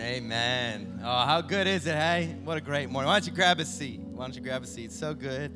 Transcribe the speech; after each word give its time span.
Amen. 0.00 1.00
Oh, 1.04 1.26
how 1.26 1.40
good 1.40 1.66
is 1.66 1.86
it, 1.86 1.94
hey? 1.94 2.34
What 2.44 2.56
a 2.56 2.60
great 2.60 2.88
morning. 2.88 3.08
Why 3.08 3.18
don't 3.18 3.26
you 3.26 3.34
grab 3.34 3.60
a 3.60 3.64
seat? 3.64 4.00
Why 4.00 4.24
don't 4.24 4.34
you 4.34 4.40
grab 4.40 4.62
a 4.62 4.66
seat? 4.66 4.90
So 4.90 5.12
good 5.12 5.52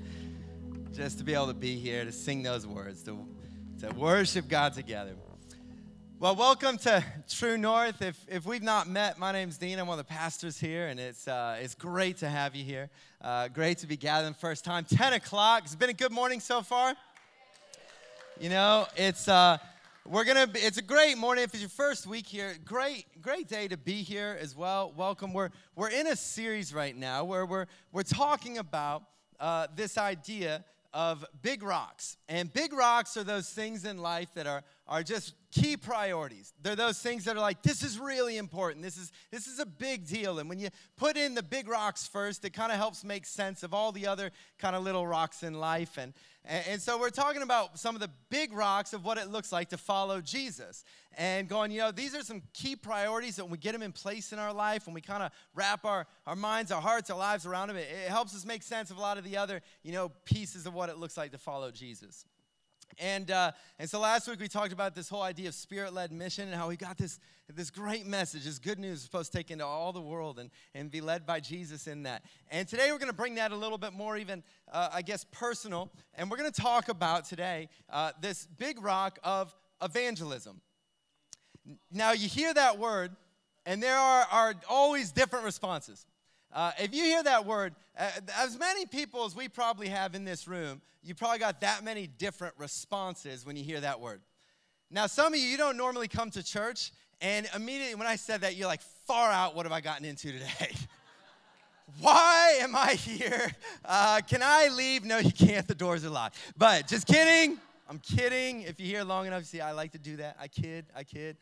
just 0.92 1.18
to 1.18 1.24
be 1.24 1.32
able 1.32 1.46
to 1.46 1.54
be 1.54 1.76
here, 1.76 2.04
to 2.04 2.12
sing 2.12 2.42
those 2.42 2.66
words, 2.66 3.02
to, 3.04 3.18
to 3.80 3.94
worship 3.94 4.48
God 4.48 4.74
together. 4.74 5.14
Well, 6.18 6.36
welcome 6.36 6.76
to 6.78 7.04
True 7.28 7.56
North. 7.56 8.02
If, 8.02 8.18
if 8.28 8.44
we've 8.44 8.62
not 8.62 8.88
met, 8.88 9.18
my 9.18 9.32
name's 9.32 9.58
Dean. 9.58 9.78
I'm 9.78 9.86
one 9.86 9.98
of 9.98 10.06
the 10.06 10.12
pastors 10.12 10.58
here, 10.58 10.88
and 10.88 11.00
it's, 11.00 11.28
uh, 11.28 11.58
it's 11.60 11.74
great 11.74 12.18
to 12.18 12.28
have 12.28 12.54
you 12.54 12.64
here. 12.64 12.90
Uh, 13.22 13.48
great 13.48 13.78
to 13.78 13.86
be 13.86 13.96
gathering 13.96 14.34
first 14.34 14.64
time. 14.64 14.84
10 14.84 15.14
o'clock. 15.14 15.62
It's 15.64 15.74
been 15.74 15.90
a 15.90 15.94
good 15.94 16.12
morning 16.12 16.40
so 16.40 16.62
far. 16.62 16.94
You 18.38 18.50
know, 18.50 18.86
it's. 18.96 19.28
Uh, 19.28 19.58
we're 20.08 20.24
gonna. 20.24 20.46
Be, 20.46 20.60
it's 20.60 20.78
a 20.78 20.82
great 20.82 21.18
morning. 21.18 21.44
If 21.44 21.52
it's 21.52 21.60
your 21.60 21.68
first 21.68 22.06
week 22.06 22.26
here, 22.26 22.54
great, 22.64 23.06
great 23.20 23.48
day 23.48 23.66
to 23.68 23.76
be 23.76 24.02
here 24.02 24.36
as 24.40 24.54
well. 24.54 24.92
Welcome. 24.96 25.32
We're 25.32 25.50
we're 25.74 25.90
in 25.90 26.06
a 26.06 26.16
series 26.16 26.72
right 26.72 26.96
now 26.96 27.24
where 27.24 27.44
we're 27.44 27.66
we're 27.92 28.02
talking 28.02 28.58
about 28.58 29.02
uh, 29.40 29.66
this 29.74 29.98
idea 29.98 30.64
of 30.92 31.24
big 31.42 31.62
rocks. 31.62 32.16
And 32.28 32.52
big 32.52 32.72
rocks 32.72 33.16
are 33.16 33.24
those 33.24 33.48
things 33.50 33.84
in 33.84 33.98
life 33.98 34.28
that 34.34 34.46
are 34.46 34.62
are 34.88 35.02
just 35.02 35.34
key 35.50 35.76
priorities. 35.76 36.52
They're 36.62 36.76
those 36.76 36.98
things 36.98 37.24
that 37.24 37.36
are 37.36 37.40
like, 37.40 37.62
this 37.62 37.82
is 37.82 37.98
really 37.98 38.36
important. 38.36 38.82
This 38.82 38.96
is 38.96 39.10
this 39.32 39.46
is 39.46 39.58
a 39.58 39.66
big 39.66 40.06
deal. 40.06 40.38
And 40.38 40.48
when 40.48 40.58
you 40.58 40.68
put 40.96 41.16
in 41.16 41.34
the 41.34 41.42
big 41.42 41.68
rocks 41.68 42.06
first, 42.06 42.44
it 42.44 42.50
kind 42.50 42.70
of 42.70 42.78
helps 42.78 43.02
make 43.02 43.26
sense 43.26 43.62
of 43.62 43.74
all 43.74 43.90
the 43.90 44.06
other 44.06 44.30
kind 44.58 44.76
of 44.76 44.84
little 44.84 45.06
rocks 45.06 45.42
in 45.42 45.54
life. 45.54 45.98
And, 45.98 46.12
and, 46.44 46.64
and 46.68 46.82
so 46.82 46.98
we're 47.00 47.10
talking 47.10 47.42
about 47.42 47.78
some 47.78 47.96
of 47.96 48.00
the 48.00 48.10
big 48.30 48.52
rocks 48.52 48.92
of 48.92 49.04
what 49.04 49.18
it 49.18 49.28
looks 49.28 49.50
like 49.50 49.70
to 49.70 49.76
follow 49.76 50.20
Jesus. 50.20 50.84
And 51.18 51.48
going, 51.48 51.72
you 51.72 51.80
know, 51.80 51.90
these 51.90 52.14
are 52.14 52.22
some 52.22 52.42
key 52.52 52.76
priorities 52.76 53.36
that 53.36 53.44
when 53.44 53.52
we 53.52 53.58
get 53.58 53.72
them 53.72 53.82
in 53.82 53.92
place 53.92 54.32
in 54.32 54.38
our 54.38 54.52
life, 54.52 54.86
when 54.86 54.94
we 54.94 55.00
kind 55.00 55.22
of 55.22 55.32
wrap 55.54 55.84
our, 55.84 56.06
our 56.26 56.36
minds, 56.36 56.70
our 56.70 56.82
hearts, 56.82 57.10
our 57.10 57.18
lives 57.18 57.46
around 57.46 57.68
them, 57.68 57.76
it, 57.76 57.88
it 58.04 58.10
helps 58.10 58.36
us 58.36 58.44
make 58.44 58.62
sense 58.62 58.90
of 58.90 58.98
a 58.98 59.00
lot 59.00 59.18
of 59.18 59.24
the 59.24 59.36
other, 59.36 59.62
you 59.82 59.92
know, 59.92 60.12
pieces 60.26 60.66
of 60.66 60.74
what 60.74 60.90
it 60.90 60.98
looks 60.98 61.16
like 61.16 61.32
to 61.32 61.38
follow 61.38 61.70
Jesus. 61.70 62.26
And, 62.98 63.30
uh, 63.30 63.52
and 63.78 63.88
so 63.88 64.00
last 64.00 64.26
week 64.26 64.40
we 64.40 64.48
talked 64.48 64.72
about 64.72 64.94
this 64.94 65.08
whole 65.08 65.22
idea 65.22 65.48
of 65.48 65.54
spirit 65.54 65.92
led 65.92 66.12
mission 66.12 66.48
and 66.48 66.54
how 66.54 66.68
we 66.68 66.76
got 66.76 66.96
this, 66.96 67.20
this 67.54 67.70
great 67.70 68.06
message, 68.06 68.44
this 68.44 68.58
good 68.58 68.78
news 68.78 69.02
supposed 69.02 69.32
to 69.32 69.38
take 69.38 69.50
into 69.50 69.66
all 69.66 69.92
the 69.92 70.00
world 70.00 70.38
and, 70.38 70.50
and 70.74 70.90
be 70.90 71.00
led 71.00 71.26
by 71.26 71.40
Jesus 71.40 71.86
in 71.86 72.04
that. 72.04 72.22
And 72.50 72.66
today 72.66 72.90
we're 72.90 72.98
going 72.98 73.10
to 73.10 73.16
bring 73.16 73.34
that 73.34 73.52
a 73.52 73.56
little 73.56 73.78
bit 73.78 73.92
more, 73.92 74.16
even, 74.16 74.42
uh, 74.72 74.88
I 74.92 75.02
guess, 75.02 75.24
personal. 75.30 75.92
And 76.14 76.30
we're 76.30 76.38
going 76.38 76.50
to 76.50 76.60
talk 76.60 76.88
about 76.88 77.26
today 77.26 77.68
uh, 77.90 78.12
this 78.20 78.46
big 78.58 78.82
rock 78.82 79.18
of 79.22 79.54
evangelism. 79.82 80.60
Now, 81.90 82.12
you 82.12 82.28
hear 82.28 82.54
that 82.54 82.78
word, 82.78 83.14
and 83.66 83.82
there 83.82 83.98
are, 83.98 84.26
are 84.30 84.54
always 84.70 85.10
different 85.12 85.44
responses. 85.44 86.06
Uh, 86.56 86.72
if 86.78 86.94
you 86.94 87.04
hear 87.04 87.22
that 87.22 87.44
word, 87.44 87.74
uh, 87.98 88.08
as 88.38 88.58
many 88.58 88.86
people 88.86 89.26
as 89.26 89.36
we 89.36 89.46
probably 89.46 89.88
have 89.88 90.14
in 90.14 90.24
this 90.24 90.48
room, 90.48 90.80
you 91.02 91.14
probably 91.14 91.38
got 91.38 91.60
that 91.60 91.84
many 91.84 92.06
different 92.06 92.54
responses 92.56 93.44
when 93.44 93.56
you 93.56 93.62
hear 93.62 93.78
that 93.78 94.00
word. 94.00 94.22
Now, 94.90 95.06
some 95.06 95.34
of 95.34 95.38
you, 95.38 95.44
you 95.44 95.58
don't 95.58 95.76
normally 95.76 96.08
come 96.08 96.30
to 96.30 96.42
church, 96.42 96.92
and 97.20 97.46
immediately 97.54 97.94
when 97.94 98.06
I 98.06 98.16
said 98.16 98.40
that, 98.40 98.56
you're 98.56 98.68
like, 98.68 98.80
far 99.06 99.30
out, 99.30 99.54
what 99.54 99.66
have 99.66 99.72
I 99.72 99.82
gotten 99.82 100.06
into 100.06 100.32
today? 100.32 100.74
Why 102.00 102.56
am 102.62 102.74
I 102.74 102.94
here? 102.94 103.52
Uh, 103.84 104.22
can 104.26 104.40
I 104.42 104.68
leave? 104.68 105.04
No, 105.04 105.18
you 105.18 105.32
can't. 105.32 105.68
The 105.68 105.74
doors 105.74 106.06
are 106.06 106.10
locked. 106.10 106.38
But 106.56 106.88
just 106.88 107.06
kidding. 107.06 107.58
I'm 107.86 107.98
kidding. 107.98 108.62
If 108.62 108.80
you're 108.80 108.88
here 108.88 109.04
long 109.04 109.26
enough, 109.26 109.44
see, 109.44 109.60
I 109.60 109.72
like 109.72 109.92
to 109.92 109.98
do 109.98 110.16
that. 110.16 110.38
I 110.40 110.48
kid, 110.48 110.86
I 110.96 111.04
kid. 111.04 111.36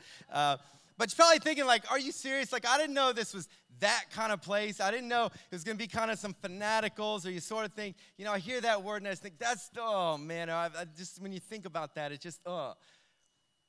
But 0.96 1.10
you're 1.10 1.16
probably 1.16 1.40
thinking, 1.40 1.66
like, 1.66 1.90
are 1.90 1.98
you 1.98 2.12
serious? 2.12 2.52
Like, 2.52 2.66
I 2.66 2.78
didn't 2.78 2.94
know 2.94 3.12
this 3.12 3.34
was 3.34 3.48
that 3.80 4.04
kind 4.12 4.32
of 4.32 4.40
place. 4.40 4.80
I 4.80 4.92
didn't 4.92 5.08
know 5.08 5.26
it 5.26 5.32
was 5.50 5.64
going 5.64 5.76
to 5.76 5.82
be 5.82 5.88
kind 5.88 6.10
of 6.10 6.18
some 6.18 6.34
fanaticals, 6.34 7.26
or 7.26 7.30
you 7.30 7.40
sort 7.40 7.66
of 7.66 7.72
think, 7.72 7.96
you 8.16 8.24
know, 8.24 8.32
I 8.32 8.38
hear 8.38 8.60
that 8.60 8.82
word 8.84 8.98
and 8.98 9.08
I 9.08 9.10
just 9.10 9.22
think, 9.22 9.38
that's, 9.38 9.70
oh, 9.76 10.16
man, 10.16 10.48
I, 10.50 10.66
I 10.66 10.84
just, 10.96 11.20
when 11.20 11.32
you 11.32 11.40
think 11.40 11.66
about 11.66 11.96
that, 11.96 12.12
it's 12.12 12.22
just, 12.22 12.40
oh. 12.46 12.74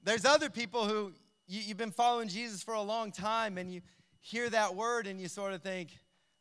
There's 0.04 0.24
other 0.24 0.52
people 0.52 0.88
who 0.88 1.14
you, 1.48 1.62
you've 1.62 1.78
been 1.78 1.92
following 1.92 2.28
Jesus 2.28 2.62
for 2.62 2.76
a 2.76 2.82
long 2.82 3.12
time 3.12 3.58
and 3.58 3.74
you 3.74 3.82
hear 4.20 4.48
that 4.52 4.76
word 4.76 5.08
and 5.08 5.20
you 5.20 5.28
sort 5.28 5.54
of 5.54 5.64
think, 5.64 5.98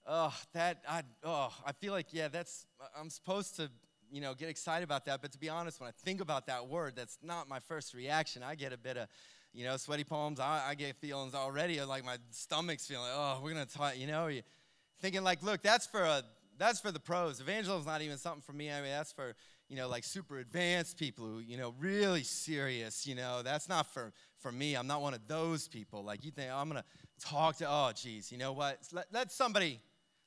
oh, 0.07 0.35
that, 0.53 0.83
I, 0.87 1.03
oh, 1.23 1.51
I 1.65 1.73
feel 1.73 1.95
like, 1.95 2.09
yeah, 2.13 2.29
that's, 2.29 2.67
I'm 2.99 3.09
supposed 3.09 3.57
to, 3.57 3.71
you 4.13 4.21
know, 4.21 4.35
get 4.35 4.51
excited 4.51 4.85
about 4.85 5.07
that. 5.07 5.23
But 5.23 5.33
to 5.33 5.39
be 5.39 5.49
honest, 5.49 5.81
when 5.81 5.89
I 5.89 5.93
think 6.05 6.21
about 6.21 6.47
that 6.49 6.69
word, 6.69 6.93
that's 6.95 7.17
not 7.23 7.49
my 7.49 7.59
first 7.59 7.95
reaction. 7.95 8.43
I 8.43 8.55
get 8.55 8.75
a 8.75 8.79
bit 8.79 8.99
of, 8.99 9.09
you 9.55 9.65
know, 9.65 9.77
sweaty 9.77 10.05
palms. 10.05 10.41
I, 10.41 10.63
I 10.69 10.75
get 10.75 10.97
feelings 10.97 11.35
already, 11.35 11.81
like 11.83 12.05
my 12.05 12.19
stomach's 12.31 12.87
feeling, 12.87 13.09
oh, 13.11 13.41
we're 13.43 13.53
gonna 13.53 13.65
talk, 13.65 13.97
you 13.97 14.07
know, 14.07 14.29
thinking 15.01 15.23
like, 15.23 15.43
look, 15.43 15.63
that's 15.63 15.87
for 15.87 16.03
a, 16.03 16.23
that's 16.59 16.81
for 16.81 16.93
the 16.93 17.01
pros. 17.01 17.41
Evangelism's 17.41 17.87
not 17.87 18.03
even 18.03 18.19
something 18.19 18.43
for 18.43 18.53
me. 18.53 18.71
I 18.71 18.81
mean, 18.81 18.91
that's 18.91 19.13
for 19.13 19.35
you 19.69 19.77
know, 19.77 19.89
like 19.89 20.05
super 20.05 20.39
advanced 20.39 20.99
people 20.99 21.27
who, 21.27 21.39
you 21.39 21.57
know, 21.57 21.75
really 21.79 22.23
serious, 22.23 23.07
you 23.07 23.15
know, 23.15 23.43
that's 23.43 23.69
not 23.69 23.87
for, 23.93 24.13
for 24.39 24.53
me. 24.53 24.75
I'm 24.75 24.87
not 24.87 25.01
one 25.01 25.15
of 25.15 25.27
those 25.27 25.69
people. 25.69 26.05
Like 26.05 26.25
you 26.25 26.31
think, 26.31 26.51
oh, 26.53 26.59
I'm 26.59 26.71
to 26.71 26.85
talk 27.21 27.57
to, 27.57 27.67
oh, 27.69 27.91
geez, 27.95 28.31
you 28.31 28.39
know 28.39 28.53
what? 28.53 28.79
Let, 28.93 29.07
let 29.13 29.33
somebody, 29.33 29.81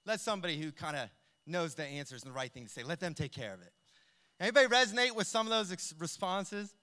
let 0.05 0.19
somebody 0.19 0.59
who 0.59 0.71
kind 0.71 0.97
of 0.97 1.09
knows 1.45 1.75
the 1.75 1.85
answers 1.85 2.23
and 2.23 2.31
the 2.31 2.35
right 2.35 2.51
thing 2.51 2.65
to 2.65 2.69
say, 2.69 2.83
let 2.83 2.99
them 2.99 3.13
take 3.13 3.31
care 3.31 3.53
of 3.53 3.61
it. 3.61 3.71
Anybody 4.39 4.67
resonate 4.67 5.15
with 5.15 5.27
some 5.27 5.47
of 5.47 5.51
those 5.51 5.71
ex- 5.71 5.93
responses? 5.99 6.73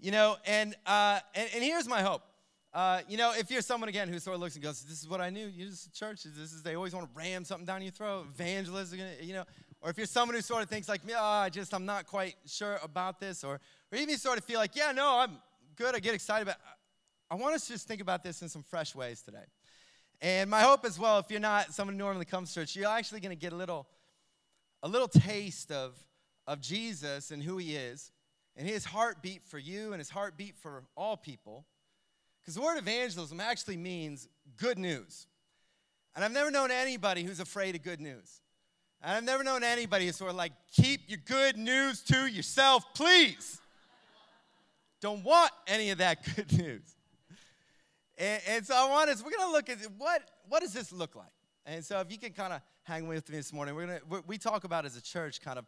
You 0.00 0.12
know, 0.12 0.36
and, 0.46 0.76
uh, 0.86 1.18
and, 1.34 1.48
and 1.54 1.64
here's 1.64 1.88
my 1.88 2.02
hope. 2.02 2.22
Uh, 2.72 3.00
you 3.08 3.16
know, 3.16 3.32
if 3.36 3.50
you're 3.50 3.62
someone 3.62 3.88
again 3.88 4.08
who 4.08 4.18
sort 4.20 4.34
of 4.34 4.40
looks 4.40 4.54
and 4.54 4.62
goes, 4.62 4.82
"This 4.82 5.00
is 5.00 5.08
what 5.08 5.20
I 5.20 5.30
knew," 5.30 5.46
you 5.46 5.66
just 5.66 5.92
church. 5.94 6.22
This 6.22 6.52
is 6.52 6.62
they 6.62 6.76
always 6.76 6.94
want 6.94 7.12
to 7.12 7.18
ram 7.18 7.44
something 7.44 7.66
down 7.66 7.82
your 7.82 7.90
throat. 7.90 8.26
Evangelism, 8.34 9.00
you 9.20 9.32
know. 9.32 9.44
Or 9.80 9.90
if 9.90 9.96
you're 9.96 10.06
someone 10.06 10.34
who 10.34 10.42
sort 10.42 10.62
of 10.62 10.68
thinks 10.68 10.88
like, 10.88 11.00
"Oh, 11.10 11.18
I 11.18 11.48
just 11.48 11.72
I'm 11.74 11.86
not 11.86 12.06
quite 12.06 12.36
sure 12.46 12.78
about 12.82 13.18
this," 13.18 13.42
or 13.42 13.54
or 13.54 13.96
even 13.96 14.10
you 14.10 14.16
sort 14.16 14.38
of 14.38 14.44
feel 14.44 14.60
like, 14.60 14.76
"Yeah, 14.76 14.92
no, 14.92 15.18
I'm 15.18 15.38
good. 15.76 15.94
I 15.94 15.98
get 15.98 16.14
excited." 16.14 16.44
But 16.44 16.60
I 17.30 17.34
want 17.34 17.54
us 17.54 17.66
to 17.66 17.72
just 17.72 17.88
think 17.88 18.00
about 18.00 18.22
this 18.22 18.42
in 18.42 18.48
some 18.48 18.62
fresh 18.62 18.94
ways 18.94 19.22
today. 19.22 19.44
And 20.20 20.50
my 20.50 20.60
hope 20.60 20.84
as 20.84 20.98
well, 20.98 21.18
if 21.18 21.30
you're 21.30 21.40
not 21.40 21.72
someone 21.72 21.94
who 21.94 21.98
normally 21.98 22.26
comes 22.26 22.52
to 22.52 22.60
church, 22.60 22.76
you're 22.76 22.90
actually 22.90 23.20
going 23.20 23.36
to 23.36 23.40
get 23.40 23.52
a 23.52 23.56
little, 23.56 23.88
a 24.82 24.88
little 24.88 25.08
taste 25.08 25.72
of 25.72 25.96
of 26.46 26.60
Jesus 26.60 27.30
and 27.30 27.42
who 27.42 27.56
He 27.56 27.74
is 27.76 28.12
and 28.58 28.68
his 28.68 28.84
heartbeat 28.84 29.44
for 29.44 29.58
you 29.58 29.92
and 29.92 30.00
his 30.00 30.10
heartbeat 30.10 30.56
for 30.56 30.82
all 30.96 31.16
people. 31.16 31.64
Because 32.40 32.56
the 32.56 32.60
word 32.60 32.76
evangelism 32.76 33.40
actually 33.40 33.76
means 33.76 34.28
good 34.56 34.78
news. 34.78 35.28
And 36.16 36.24
I've 36.24 36.32
never 36.32 36.50
known 36.50 36.72
anybody 36.72 37.22
who's 37.22 37.38
afraid 37.38 37.76
of 37.76 37.82
good 37.82 38.00
news. 38.00 38.40
And 39.00 39.12
I've 39.12 39.24
never 39.24 39.44
known 39.44 39.62
anybody 39.62 40.06
who's 40.06 40.16
sort 40.16 40.30
of 40.30 40.36
like, 40.36 40.52
keep 40.74 41.02
your 41.06 41.20
good 41.24 41.56
news 41.56 42.02
to 42.02 42.26
yourself, 42.26 42.84
please. 42.94 43.60
Don't 45.00 45.22
want 45.22 45.52
any 45.68 45.90
of 45.90 45.98
that 45.98 46.24
good 46.36 46.52
news. 46.58 46.96
And, 48.18 48.42
and 48.48 48.66
so 48.66 48.74
I 48.74 48.90
want 48.90 49.08
us, 49.08 49.22
we're 49.22 49.30
going 49.30 49.48
to 49.48 49.52
look 49.52 49.68
at 49.68 49.78
what, 49.96 50.22
what 50.48 50.62
does 50.62 50.72
this 50.72 50.90
look 50.92 51.14
like? 51.14 51.26
And 51.64 51.84
so 51.84 52.00
if 52.00 52.10
you 52.10 52.18
can 52.18 52.32
kind 52.32 52.52
of 52.52 52.60
hang 52.82 53.06
with 53.06 53.28
me 53.28 53.36
this 53.36 53.52
morning, 53.52 53.76
we're 53.76 53.86
gonna, 53.86 54.22
we 54.26 54.36
talk 54.36 54.64
about 54.64 54.84
as 54.84 54.96
a 54.96 55.02
church 55.02 55.40
kind 55.40 55.58
of 55.58 55.66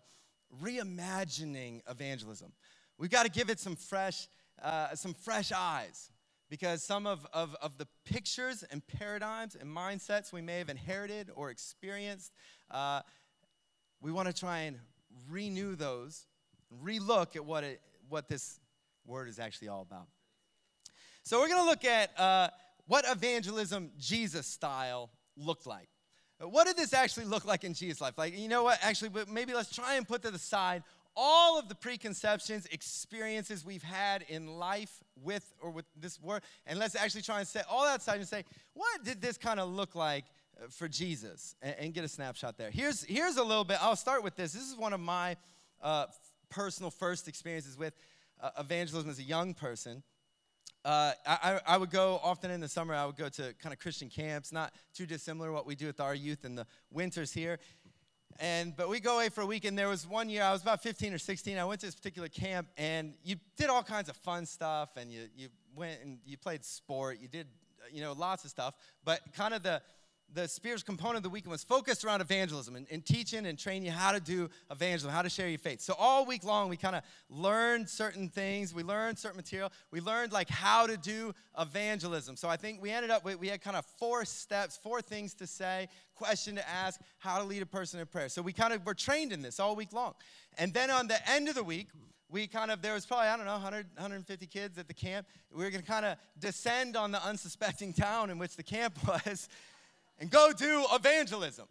reimagining 0.60 1.82
evangelism. 1.88 2.52
We've 3.00 3.10
got 3.10 3.22
to 3.22 3.30
give 3.30 3.48
it 3.48 3.58
some 3.58 3.76
fresh, 3.76 4.28
uh, 4.62 4.94
some 4.94 5.14
fresh 5.14 5.52
eyes 5.52 6.10
because 6.50 6.82
some 6.82 7.06
of, 7.06 7.26
of, 7.32 7.56
of 7.62 7.78
the 7.78 7.86
pictures 8.04 8.62
and 8.70 8.86
paradigms 8.86 9.56
and 9.58 9.74
mindsets 9.74 10.34
we 10.34 10.42
may 10.42 10.58
have 10.58 10.68
inherited 10.68 11.30
or 11.34 11.48
experienced, 11.48 12.30
uh, 12.70 13.00
we 14.02 14.12
want 14.12 14.28
to 14.28 14.34
try 14.34 14.60
and 14.60 14.76
renew 15.30 15.76
those, 15.76 16.26
relook 16.84 17.36
at 17.36 17.44
what, 17.46 17.64
it, 17.64 17.80
what 18.10 18.28
this 18.28 18.60
word 19.06 19.30
is 19.30 19.38
actually 19.38 19.68
all 19.68 19.80
about. 19.80 20.08
So 21.22 21.40
we're 21.40 21.48
going 21.48 21.62
to 21.62 21.70
look 21.70 21.86
at 21.86 22.20
uh, 22.20 22.50
what 22.86 23.06
evangelism 23.08 23.92
Jesus 23.98 24.46
style 24.46 25.08
looked 25.38 25.66
like. 25.66 25.88
What 26.38 26.66
did 26.66 26.76
this 26.76 26.92
actually 26.92 27.26
look 27.26 27.46
like 27.46 27.64
in 27.64 27.72
Jesus' 27.72 28.00
life? 28.00 28.18
Like, 28.18 28.36
you 28.36 28.48
know 28.48 28.62
what? 28.62 28.78
Actually, 28.82 29.10
but 29.10 29.28
maybe 29.28 29.54
let's 29.54 29.74
try 29.74 29.96
and 29.96 30.06
put 30.06 30.22
to 30.22 30.30
the 30.30 30.38
side 30.38 30.82
all 31.16 31.58
of 31.58 31.68
the 31.68 31.74
preconceptions, 31.74 32.66
experiences 32.66 33.64
we've 33.64 33.82
had 33.82 34.24
in 34.28 34.46
life 34.58 35.02
with 35.22 35.52
or 35.60 35.70
with 35.70 35.84
this 35.96 36.20
word, 36.20 36.42
and 36.66 36.78
let's 36.78 36.94
actually 36.94 37.22
try 37.22 37.38
and 37.38 37.48
set 37.48 37.66
all 37.68 37.84
that 37.84 38.00
aside 38.00 38.18
and 38.18 38.28
say, 38.28 38.44
what 38.74 39.04
did 39.04 39.20
this 39.20 39.36
kind 39.36 39.60
of 39.60 39.68
look 39.68 39.94
like 39.94 40.24
uh, 40.60 40.66
for 40.70 40.88
Jesus? 40.88 41.54
And, 41.62 41.74
and, 41.78 41.94
get 41.94 42.04
a 42.04 42.08
snapshot 42.08 42.56
there. 42.56 42.70
Here's, 42.70 43.04
here's 43.04 43.36
a 43.36 43.44
little 43.44 43.64
bit, 43.64 43.78
I'll 43.82 43.96
start 43.96 44.22
with 44.22 44.36
this. 44.36 44.52
This 44.52 44.62
is 44.70 44.76
one 44.76 44.92
of 44.92 45.00
my 45.00 45.36
uh, 45.82 46.06
personal 46.48 46.90
first 46.90 47.28
experiences 47.28 47.76
with 47.76 47.94
uh, 48.40 48.50
evangelism 48.58 49.10
as 49.10 49.18
a 49.18 49.24
young 49.24 49.54
person. 49.54 50.02
Uh, 50.82 51.12
I, 51.26 51.60
I, 51.66 51.76
would 51.76 51.90
go 51.90 52.18
often 52.22 52.50
in 52.50 52.60
the 52.60 52.68
summer, 52.68 52.94
I 52.94 53.04
would 53.04 53.16
go 53.16 53.28
to 53.28 53.52
kind 53.62 53.74
of 53.74 53.78
Christian 53.78 54.08
camps, 54.08 54.50
not 54.50 54.72
too 54.94 55.04
dissimilar 55.04 55.52
what 55.52 55.66
we 55.66 55.74
do 55.74 55.86
with 55.86 56.00
our 56.00 56.14
youth 56.14 56.46
in 56.46 56.54
the 56.54 56.66
winters 56.90 57.34
here. 57.34 57.58
And 58.38 58.76
but 58.76 58.88
we 58.88 59.00
go 59.00 59.16
away 59.16 59.28
for 59.28 59.42
a 59.42 59.46
week, 59.46 59.64
and 59.64 59.76
there 59.76 59.88
was 59.88 60.06
one 60.06 60.28
year 60.28 60.42
I 60.42 60.52
was 60.52 60.62
about 60.62 60.82
15 60.82 61.12
or 61.12 61.18
16. 61.18 61.58
I 61.58 61.64
went 61.64 61.80
to 61.80 61.86
this 61.86 61.94
particular 61.94 62.28
camp, 62.28 62.68
and 62.76 63.14
you 63.24 63.36
did 63.56 63.68
all 63.68 63.82
kinds 63.82 64.08
of 64.08 64.16
fun 64.16 64.46
stuff, 64.46 64.90
and 64.96 65.12
you 65.12 65.28
you 65.36 65.48
went 65.76 66.00
and 66.02 66.18
you 66.24 66.36
played 66.36 66.64
sport, 66.64 67.18
you 67.20 67.28
did 67.28 67.46
you 67.92 68.02
know, 68.02 68.12
lots 68.12 68.44
of 68.44 68.50
stuff. 68.50 68.74
But 69.04 69.20
kind 69.34 69.54
of 69.54 69.62
the 69.62 69.82
the 70.34 70.46
spiritual 70.46 70.86
component 70.86 71.18
of 71.18 71.22
the 71.22 71.30
weekend 71.30 71.50
was 71.50 71.64
focused 71.64 72.04
around 72.04 72.20
evangelism 72.20 72.76
and, 72.76 72.86
and, 72.90 73.04
teaching 73.04 73.46
and 73.46 73.58
training 73.58 73.84
you 73.84 73.90
how 73.90 74.12
to 74.12 74.20
do 74.20 74.48
evangelism, 74.70 75.10
how 75.10 75.22
to 75.22 75.28
share 75.28 75.48
your 75.48 75.58
faith. 75.58 75.80
So 75.80 75.94
all 75.98 76.24
week 76.24 76.44
long, 76.44 76.68
we 76.68 76.76
kind 76.76 76.94
of 76.94 77.02
learned 77.28 77.88
certain 77.88 78.28
things. 78.28 78.72
We 78.72 78.82
learned 78.82 79.18
certain 79.18 79.36
material. 79.36 79.72
We 79.90 80.00
learned 80.00 80.32
like 80.32 80.48
how 80.48 80.86
to 80.86 80.96
do 80.96 81.34
evangelism. 81.58 82.36
So 82.36 82.48
I 82.48 82.56
think 82.56 82.80
we 82.80 82.90
ended 82.90 83.10
up 83.10 83.24
we 83.24 83.48
had 83.48 83.60
kind 83.60 83.76
of 83.76 83.84
four 83.98 84.24
steps, 84.24 84.78
four 84.82 85.02
things 85.02 85.34
to 85.34 85.46
say, 85.46 85.88
question 86.14 86.56
to 86.56 86.68
ask, 86.68 87.00
how 87.18 87.38
to 87.38 87.44
lead 87.44 87.62
a 87.62 87.66
person 87.66 87.98
in 87.98 88.06
prayer. 88.06 88.28
So 88.28 88.42
we 88.42 88.52
kind 88.52 88.72
of 88.72 88.84
were 88.84 88.94
trained 88.94 89.32
in 89.32 89.42
this 89.42 89.58
all 89.58 89.74
week 89.74 89.92
long. 89.92 90.14
And 90.58 90.72
then 90.72 90.90
on 90.90 91.08
the 91.08 91.18
end 91.30 91.48
of 91.48 91.54
the 91.54 91.64
week, 91.64 91.88
we 92.30 92.46
kind 92.46 92.70
of, 92.70 92.80
there 92.80 92.94
was 92.94 93.04
probably, 93.04 93.26
I 93.26 93.36
don't 93.36 93.46
know, 93.46 93.52
100, 93.52 93.86
150 93.94 94.46
kids 94.46 94.78
at 94.78 94.86
the 94.86 94.94
camp. 94.94 95.26
We 95.52 95.64
were 95.64 95.70
going 95.70 95.82
to 95.82 95.86
kind 95.86 96.06
of 96.06 96.16
descend 96.38 96.96
on 96.96 97.10
the 97.10 97.24
unsuspecting 97.24 97.92
town 97.92 98.30
in 98.30 98.38
which 98.38 98.56
the 98.56 98.62
camp 98.62 98.96
was 99.26 99.48
and 100.20 100.30
go 100.30 100.52
do 100.52 100.84
evangelism 100.92 101.66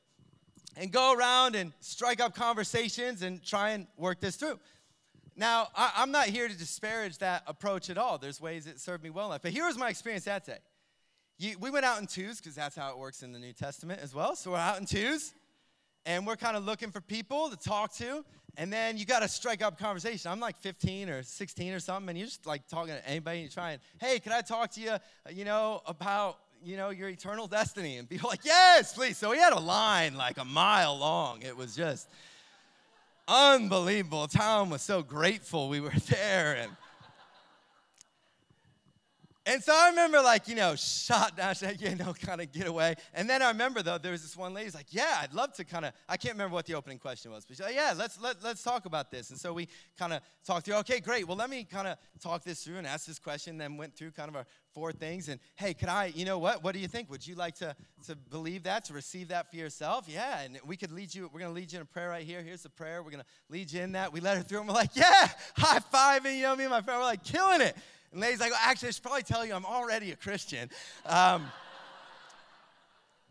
and 0.76 0.92
go 0.92 1.14
around 1.14 1.56
and 1.56 1.72
strike 1.80 2.20
up 2.20 2.36
conversations 2.36 3.22
and 3.22 3.44
try 3.44 3.72
and 3.72 3.88
work 3.98 4.20
this 4.20 4.36
through. 4.36 4.60
Now, 5.36 5.70
I, 5.76 6.04
am 6.04 6.12
not 6.12 6.26
here 6.26 6.48
to 6.48 6.58
disparage 6.58 7.20
that 7.20 7.44
approach 7.48 7.90
at 7.90 7.98
all. 7.98 8.18
There's 8.18 8.42
ways 8.42 8.68
it 8.68 8.80
served 8.80 9.04
me 9.04 9.10
well 9.10 9.28
enough. 9.28 9.42
But 9.42 9.52
here 9.52 9.66
was 9.66 9.78
my 9.78 9.90
experience 9.90 10.26
that 10.26 10.46
day. 10.46 10.58
You, 11.38 11.58
we 11.60 11.70
went 11.70 11.86
out 11.86 12.02
in 12.02 12.08
twos 12.08 12.40
because 12.42 12.56
that's 12.56 12.76
how 12.76 12.90
it 12.92 12.98
works 12.98 13.24
in 13.24 13.32
the 13.32 13.40
New 13.40 13.54
Testament 13.54 14.02
as 14.04 14.14
well. 14.14 14.36
So 14.36 14.52
we're 14.52 14.58
out 14.58 14.80
in 14.80 14.86
twos 14.86 15.34
and 16.06 16.28
we're 16.28 16.36
kind 16.36 16.58
of 16.58 16.66
looking 16.66 16.92
for 16.92 17.00
people 17.00 17.50
to 17.50 17.56
talk 17.56 17.94
to. 17.96 18.26
And 18.58 18.74
then 18.74 18.98
you 18.98 19.06
got 19.06 19.22
to 19.22 19.30
strike 19.30 19.62
up 19.62 19.80
conversation. 19.80 20.30
I'm 20.30 20.42
like 20.42 20.60
15 20.60 21.08
or 21.08 21.24
16 21.24 21.74
or 21.74 21.80
something, 21.80 22.10
and 22.10 22.18
you're 22.18 22.28
just 22.28 22.46
like 22.46 22.68
talking 22.68 22.94
to 22.94 23.08
anybody. 23.08 23.38
And 23.38 23.46
you're 23.46 23.54
trying, 23.54 23.80
hey, 24.02 24.20
can 24.20 24.34
I 24.34 24.42
talk 24.42 24.72
to 24.72 24.82
you, 24.82 24.90
uh, 24.92 25.00
you 25.30 25.46
know, 25.46 25.82
about 25.86 26.40
you 26.64 26.78
know, 26.78 26.90
your 26.90 27.10
eternal 27.10 27.48
destiny. 27.48 27.98
And 27.98 28.10
people 28.10 28.30
like, 28.30 28.44
yes, 28.44 28.94
please. 28.94 29.18
So 29.18 29.32
he 29.32 29.40
had 29.40 29.54
a 29.54 29.60
line 29.60 30.16
like 30.16 30.38
a 30.38 30.46
mile 30.46 30.98
long. 30.98 31.42
It 31.42 31.56
was 31.56 31.76
just 31.76 32.08
unbelievable. 33.28 34.28
Tom 34.28 34.70
was 34.70 34.82
so 34.82 35.02
grateful 35.02 35.70
we 35.70 35.80
were 35.80 35.94
there. 36.10 36.56
And 36.56 36.72
and 39.50 39.64
so 39.64 39.74
I 39.76 39.90
remember, 39.90 40.22
like, 40.22 40.48
you 40.48 40.54
know, 40.54 40.76
shot 40.76 41.36
down, 41.36 41.56
you 41.80 41.96
know, 41.96 42.14
kind 42.14 42.40
of 42.40 42.52
get 42.52 42.68
away. 42.68 42.96
And 43.14 43.28
then 43.28 43.42
I 43.42 43.48
remember, 43.48 43.82
though, 43.82 43.98
there 43.98 44.12
was 44.12 44.22
this 44.22 44.38
one 44.38 44.54
lady's 44.54 44.76
like, 44.76 44.86
yeah, 44.92 45.18
I'd 45.22 45.34
love 45.34 45.54
to 45.54 45.64
kind 45.64 45.86
of, 45.86 45.94
I 46.08 46.18
can't 46.18 46.36
remember 46.36 46.54
what 46.54 46.68
the 46.68 46.76
opening 46.76 47.00
question 47.00 47.32
was, 47.32 47.46
but 47.46 47.58
she's 47.58 47.66
like, 47.66 47.76
yeah, 47.76 47.94
let's, 47.98 48.22
let, 48.22 48.44
let's 48.44 48.62
talk 48.62 48.86
about 48.86 49.10
this. 49.10 49.32
And 49.32 49.40
so 49.40 49.52
we 49.52 49.68
kind 49.98 50.14
of 50.14 50.22
talked 50.46 50.66
through, 50.66 50.76
okay, 50.76 51.00
great. 51.00 51.28
Well, 51.28 51.36
let 51.36 51.50
me 51.50 51.64
kind 51.64 51.88
of 51.88 51.98
talk 52.22 52.44
this 52.44 52.64
through 52.64 52.78
and 52.78 52.86
ask 52.86 53.08
this 53.08 53.18
question, 53.18 53.58
then 53.58 53.76
went 53.76 53.96
through 53.96 54.12
kind 54.12 54.30
of 54.30 54.36
our 54.36 54.46
four 54.74 54.92
things. 54.92 55.30
And 55.30 55.40
hey, 55.56 55.74
could 55.74 55.90
I, 55.90 56.14
you 56.16 56.26
know 56.26 56.38
what? 56.38 56.64
What 56.64 56.74
do 56.74 56.80
you 56.80 56.88
think? 56.88 57.10
Would 57.10 57.26
you 57.26 57.34
like 57.34 57.56
to, 57.56 57.76
to 58.06 58.16
believe 58.16 58.64
that, 58.64 58.86
to 58.86 58.94
receive 58.94 59.30
that 59.30 59.50
for 59.50 59.58
yourself? 59.58 60.06
Yeah. 60.08 60.42
And 60.42 60.60
we 60.64 60.78
could 60.78 60.92
lead 60.92 61.14
you, 61.14 61.30
we're 61.34 61.40
going 61.40 61.52
to 61.52 61.60
lead 61.60 61.72
you 61.72 61.78
in 61.78 61.82
a 61.82 61.86
prayer 61.86 62.10
right 62.10 62.26
here. 62.26 62.44
Here's 62.44 62.62
the 62.62 62.70
prayer. 62.70 63.02
We're 63.02 63.12
going 63.12 63.24
to 63.24 63.30
lead 63.50 63.72
you 63.72 63.82
in 63.82 63.94
that. 63.94 64.14
We 64.14 64.20
let 64.20 64.38
her 64.38 64.44
through 64.44 64.60
and 64.60 64.68
we're 64.68 64.76
like, 64.76 64.96
yeah, 64.96 65.28
high 65.58 65.80
five. 65.80 66.24
And 66.26 66.38
you 66.38 66.44
know, 66.44 66.56
me 66.56 66.66
and 66.66 66.72
my 66.72 66.82
friend 66.82 67.00
were 67.00 67.06
like, 67.06 67.24
killing 67.24 67.62
it. 67.62 67.76
And 68.12 68.22
lady's 68.22 68.40
like, 68.40 68.52
well, 68.52 68.60
actually, 68.64 68.90
I 68.90 68.92
should 68.92 69.04
probably 69.04 69.24
tell 69.24 69.46
you 69.46 69.54
I'm 69.54 69.66
already 69.66 70.12
a 70.12 70.16
Christian. 70.16 70.70
Um, 71.06 71.46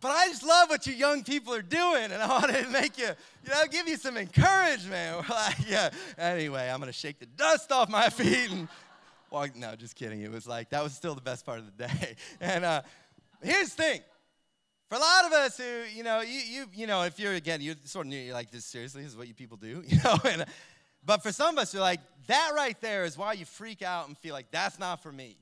but 0.00 0.12
I 0.12 0.28
just 0.28 0.44
love 0.44 0.70
what 0.70 0.86
you 0.86 0.92
young 0.92 1.24
people 1.24 1.52
are 1.54 1.62
doing, 1.62 2.12
and 2.12 2.22
I 2.22 2.28
want 2.28 2.54
to 2.54 2.68
make 2.68 2.98
you, 2.98 3.08
you 3.44 3.50
know, 3.50 3.64
give 3.68 3.88
you 3.88 3.96
some 3.96 4.16
encouragement. 4.16 5.16
We're 5.28 5.34
like, 5.34 5.56
yeah. 5.68 5.90
Anyway, 6.16 6.68
I'm 6.68 6.78
gonna 6.78 6.92
shake 6.92 7.18
the 7.18 7.26
dust 7.26 7.72
off 7.72 7.88
my 7.88 8.08
feet 8.10 8.50
and 8.50 8.68
walk. 9.30 9.56
No, 9.56 9.74
just 9.74 9.96
kidding. 9.96 10.22
It 10.22 10.30
was 10.30 10.46
like 10.46 10.70
that 10.70 10.84
was 10.84 10.92
still 10.92 11.16
the 11.16 11.20
best 11.20 11.44
part 11.44 11.58
of 11.58 11.64
the 11.76 11.86
day. 11.88 12.14
And 12.40 12.64
uh, 12.64 12.82
here's 13.42 13.74
the 13.74 13.82
thing: 13.82 14.00
for 14.88 14.94
a 14.94 15.00
lot 15.00 15.26
of 15.26 15.32
us 15.32 15.58
who, 15.58 15.82
you 15.92 16.04
know, 16.04 16.20
you, 16.20 16.40
you, 16.48 16.66
you 16.74 16.86
know, 16.86 17.02
if 17.02 17.18
you're 17.18 17.34
again, 17.34 17.60
you're 17.60 17.74
sort 17.84 18.06
of 18.06 18.10
new, 18.10 18.18
you're 18.18 18.34
like, 18.34 18.52
this 18.52 18.64
seriously 18.64 19.02
this 19.02 19.10
is 19.10 19.16
what 19.16 19.26
you 19.26 19.34
people 19.34 19.56
do, 19.56 19.82
you 19.86 19.98
know. 20.04 20.16
And, 20.24 20.44
but 21.04 21.22
for 21.22 21.32
some 21.32 21.56
of 21.56 21.62
us, 21.62 21.72
you're 21.72 21.82
like, 21.82 22.00
that 22.26 22.52
right 22.54 22.78
there 22.80 23.04
is 23.04 23.16
why 23.16 23.32
you 23.32 23.44
freak 23.44 23.82
out 23.82 24.08
and 24.08 24.16
feel 24.18 24.34
like 24.34 24.50
that's 24.50 24.78
not 24.78 25.02
for 25.02 25.12
me. 25.12 25.36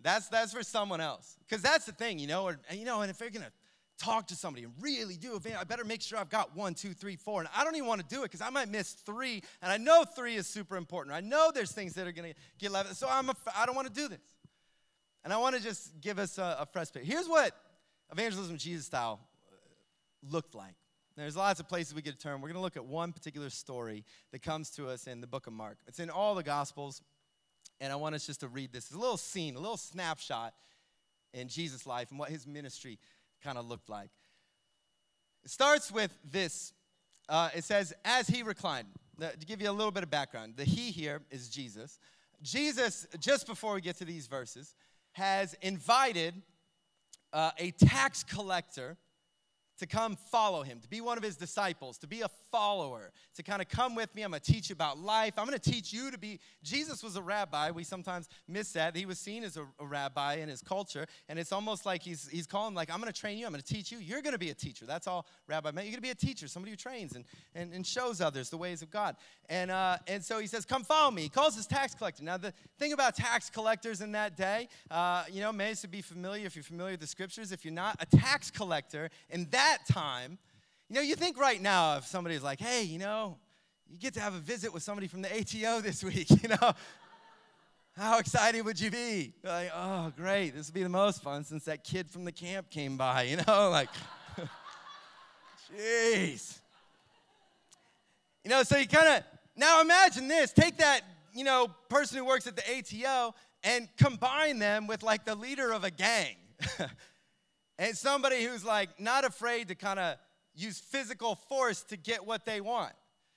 That's 0.00 0.28
that's 0.28 0.52
for 0.52 0.62
someone 0.62 1.00
else. 1.00 1.36
Because 1.48 1.62
that's 1.62 1.86
the 1.86 1.92
thing, 1.92 2.18
you 2.18 2.26
know, 2.26 2.44
or 2.44 2.58
you 2.70 2.84
know, 2.84 3.00
and 3.00 3.10
if 3.10 3.20
you're 3.20 3.30
gonna 3.30 3.52
talk 3.98 4.28
to 4.28 4.36
somebody 4.36 4.64
and 4.64 4.72
really 4.80 5.16
do 5.16 5.36
it, 5.36 5.56
I 5.58 5.64
better 5.64 5.84
make 5.84 6.02
sure 6.02 6.18
I've 6.18 6.28
got 6.28 6.54
one, 6.54 6.74
two, 6.74 6.92
three, 6.92 7.16
four. 7.16 7.40
And 7.40 7.48
I 7.56 7.64
don't 7.64 7.74
even 7.74 7.88
want 7.88 8.00
to 8.00 8.14
do 8.14 8.20
it 8.22 8.26
because 8.26 8.40
I 8.40 8.50
might 8.50 8.68
miss 8.68 8.92
three. 8.92 9.42
And 9.60 9.72
I 9.72 9.76
know 9.76 10.04
three 10.04 10.36
is 10.36 10.46
super 10.46 10.76
important. 10.76 11.16
I 11.16 11.20
know 11.20 11.50
there's 11.52 11.72
things 11.72 11.94
that 11.94 12.06
are 12.06 12.12
gonna 12.12 12.34
get 12.58 12.70
left. 12.70 12.94
So 12.94 13.08
I'm 13.10 13.28
a, 13.28 13.34
I 13.56 13.66
don't 13.66 13.74
want 13.74 13.88
to 13.88 13.94
do 13.94 14.08
this. 14.08 14.20
And 15.24 15.32
I 15.32 15.38
want 15.38 15.56
to 15.56 15.62
just 15.62 16.00
give 16.00 16.18
us 16.18 16.38
a, 16.38 16.58
a 16.60 16.66
fresh 16.66 16.92
picture. 16.92 17.06
Here's 17.06 17.26
what 17.26 17.52
evangelism 18.12 18.56
Jesus 18.56 18.86
style 18.86 19.20
uh, 19.50 19.56
looked 20.30 20.54
like. 20.54 20.74
There's 21.18 21.36
lots 21.36 21.58
of 21.58 21.68
places 21.68 21.94
we 21.94 22.02
could 22.02 22.20
turn. 22.20 22.34
We're 22.40 22.48
going 22.48 22.54
to 22.54 22.60
look 22.60 22.76
at 22.76 22.84
one 22.84 23.12
particular 23.12 23.50
story 23.50 24.04
that 24.30 24.40
comes 24.40 24.70
to 24.70 24.88
us 24.88 25.08
in 25.08 25.20
the 25.20 25.26
book 25.26 25.48
of 25.48 25.52
Mark. 25.52 25.78
It's 25.88 25.98
in 25.98 26.10
all 26.10 26.36
the 26.36 26.44
Gospels, 26.44 27.02
and 27.80 27.92
I 27.92 27.96
want 27.96 28.14
us 28.14 28.24
just 28.24 28.40
to 28.40 28.48
read 28.48 28.72
this. 28.72 28.84
It's 28.84 28.94
a 28.94 28.98
little 28.98 29.16
scene, 29.16 29.56
a 29.56 29.58
little 29.58 29.76
snapshot 29.76 30.54
in 31.34 31.48
Jesus' 31.48 31.86
life 31.86 32.10
and 32.10 32.20
what 32.20 32.30
his 32.30 32.46
ministry 32.46 33.00
kind 33.42 33.58
of 33.58 33.68
looked 33.68 33.88
like. 33.88 34.10
It 35.44 35.50
starts 35.50 35.90
with 35.90 36.16
this. 36.30 36.72
Uh, 37.28 37.50
it 37.52 37.64
says, 37.64 37.92
as 38.04 38.28
he 38.28 38.44
reclined. 38.44 38.86
to 39.18 39.46
give 39.46 39.60
you 39.60 39.70
a 39.70 39.72
little 39.72 39.90
bit 39.90 40.04
of 40.04 40.10
background, 40.10 40.54
the 40.56 40.64
he 40.64 40.92
here 40.92 41.20
is 41.32 41.48
Jesus. 41.48 41.98
Jesus, 42.42 43.08
just 43.18 43.48
before 43.48 43.74
we 43.74 43.80
get 43.80 43.96
to 43.96 44.04
these 44.04 44.28
verses, 44.28 44.76
has 45.12 45.54
invited 45.62 46.34
uh, 47.32 47.50
a 47.58 47.72
tax 47.72 48.22
collector 48.22 48.96
to 49.78 49.86
come 49.86 50.16
follow 50.16 50.62
him, 50.62 50.80
to 50.80 50.88
be 50.88 51.00
one 51.00 51.16
of 51.16 51.24
his 51.24 51.36
disciples, 51.36 51.96
to 51.98 52.06
be 52.06 52.20
a 52.20 52.28
follower, 52.50 53.12
to 53.36 53.42
kind 53.42 53.62
of 53.62 53.68
come 53.68 53.94
with 53.94 54.14
me. 54.14 54.22
I'm 54.22 54.30
going 54.30 54.40
to 54.40 54.52
teach 54.52 54.68
you 54.68 54.74
about 54.74 54.98
life. 54.98 55.34
I'm 55.38 55.46
going 55.46 55.58
to 55.58 55.70
teach 55.70 55.92
you 55.92 56.10
to 56.10 56.18
be. 56.18 56.40
Jesus 56.62 57.02
was 57.02 57.16
a 57.16 57.22
rabbi. 57.22 57.70
We 57.70 57.84
sometimes 57.84 58.28
miss 58.46 58.72
that. 58.72 58.96
He 58.96 59.06
was 59.06 59.18
seen 59.18 59.44
as 59.44 59.56
a, 59.56 59.66
a 59.78 59.86
rabbi 59.86 60.34
in 60.34 60.48
his 60.48 60.60
culture. 60.60 61.06
And 61.28 61.38
it's 61.38 61.52
almost 61.52 61.86
like 61.86 62.02
he's, 62.02 62.28
he's 62.28 62.46
calling, 62.46 62.74
like, 62.74 62.92
I'm 62.92 63.00
going 63.00 63.12
to 63.12 63.18
train 63.18 63.38
you. 63.38 63.46
I'm 63.46 63.52
going 63.52 63.62
to 63.62 63.74
teach 63.74 63.92
you. 63.92 63.98
You're 63.98 64.22
going 64.22 64.32
to 64.32 64.38
be 64.38 64.50
a 64.50 64.54
teacher. 64.54 64.84
That's 64.84 65.06
all 65.06 65.26
rabbi 65.46 65.70
meant. 65.70 65.86
You're 65.86 65.92
going 65.92 66.02
to 66.02 66.02
be 66.02 66.10
a 66.10 66.14
teacher, 66.14 66.48
somebody 66.48 66.72
who 66.72 66.76
trains 66.76 67.14
and, 67.14 67.24
and, 67.54 67.72
and 67.72 67.86
shows 67.86 68.20
others 68.20 68.50
the 68.50 68.58
ways 68.58 68.82
of 68.82 68.90
God. 68.90 69.16
And, 69.48 69.70
uh, 69.70 69.98
and 70.06 70.24
so 70.24 70.38
he 70.38 70.46
says, 70.46 70.64
Come 70.64 70.82
follow 70.82 71.10
me. 71.10 71.22
He 71.22 71.28
calls 71.28 71.54
his 71.54 71.66
tax 71.66 71.94
collector. 71.94 72.24
Now, 72.24 72.36
the 72.36 72.52
thing 72.78 72.92
about 72.92 73.14
tax 73.14 73.48
collectors 73.48 74.00
in 74.00 74.12
that 74.12 74.36
day, 74.36 74.68
uh, 74.90 75.24
you 75.30 75.40
know, 75.40 75.52
may 75.52 75.68
to 75.74 75.88
be 75.88 76.00
familiar 76.00 76.46
if 76.46 76.56
you're 76.56 76.62
familiar 76.62 76.92
with 76.92 77.00
the 77.00 77.06
scriptures. 77.06 77.52
If 77.52 77.64
you're 77.64 77.74
not, 77.74 77.96
a 78.00 78.06
tax 78.06 78.50
collector 78.50 79.10
in 79.30 79.46
that 79.50 79.67
time, 79.88 80.38
you 80.88 80.94
know, 80.96 81.02
you 81.02 81.14
think 81.14 81.38
right 81.38 81.60
now 81.60 81.96
if 81.98 82.06
somebody's 82.06 82.42
like, 82.42 82.60
hey, 82.60 82.82
you 82.82 82.98
know, 82.98 83.36
you 83.90 83.98
get 83.98 84.14
to 84.14 84.20
have 84.20 84.34
a 84.34 84.38
visit 84.38 84.72
with 84.72 84.82
somebody 84.82 85.06
from 85.06 85.22
the 85.22 85.28
ATO 85.28 85.80
this 85.82 86.02
week, 86.02 86.30
you 86.42 86.48
know, 86.48 86.72
how 87.96 88.18
excited 88.18 88.64
would 88.64 88.80
you 88.80 88.90
be? 88.90 89.34
like, 89.42 89.70
oh, 89.74 90.12
great, 90.16 90.54
this 90.54 90.68
will 90.68 90.74
be 90.74 90.82
the 90.82 90.88
most 90.88 91.22
fun 91.22 91.44
since 91.44 91.64
that 91.64 91.84
kid 91.84 92.08
from 92.10 92.24
the 92.24 92.32
camp 92.32 92.70
came 92.70 92.96
by, 92.96 93.22
you 93.30 93.36
know, 93.36 93.70
like, 93.70 93.88
jeez. 95.76 96.58
You 98.44 98.50
know, 98.50 98.62
so 98.62 98.78
you 98.78 98.86
kind 98.86 99.08
of, 99.08 99.24
now 99.56 99.80
imagine 99.80 100.28
this 100.28 100.52
take 100.52 100.78
that, 100.78 101.02
you 101.34 101.44
know, 101.44 101.68
person 101.88 102.18
who 102.18 102.24
works 102.24 102.46
at 102.46 102.56
the 102.56 102.62
ATO 102.62 103.34
and 103.64 103.88
combine 103.98 104.58
them 104.58 104.86
with 104.86 105.02
like 105.02 105.24
the 105.24 105.34
leader 105.34 105.72
of 105.72 105.84
a 105.84 105.90
gang. 105.90 106.36
And 107.78 107.96
somebody 107.96 108.44
who's 108.44 108.64
like 108.64 109.00
not 109.00 109.24
afraid 109.24 109.68
to 109.68 109.74
kind 109.74 109.98
of 109.98 110.16
use 110.54 110.78
physical 110.78 111.36
force 111.36 111.82
to 111.84 111.96
get 111.96 112.26
what 112.26 112.44
they 112.44 112.60
want. 112.60 112.92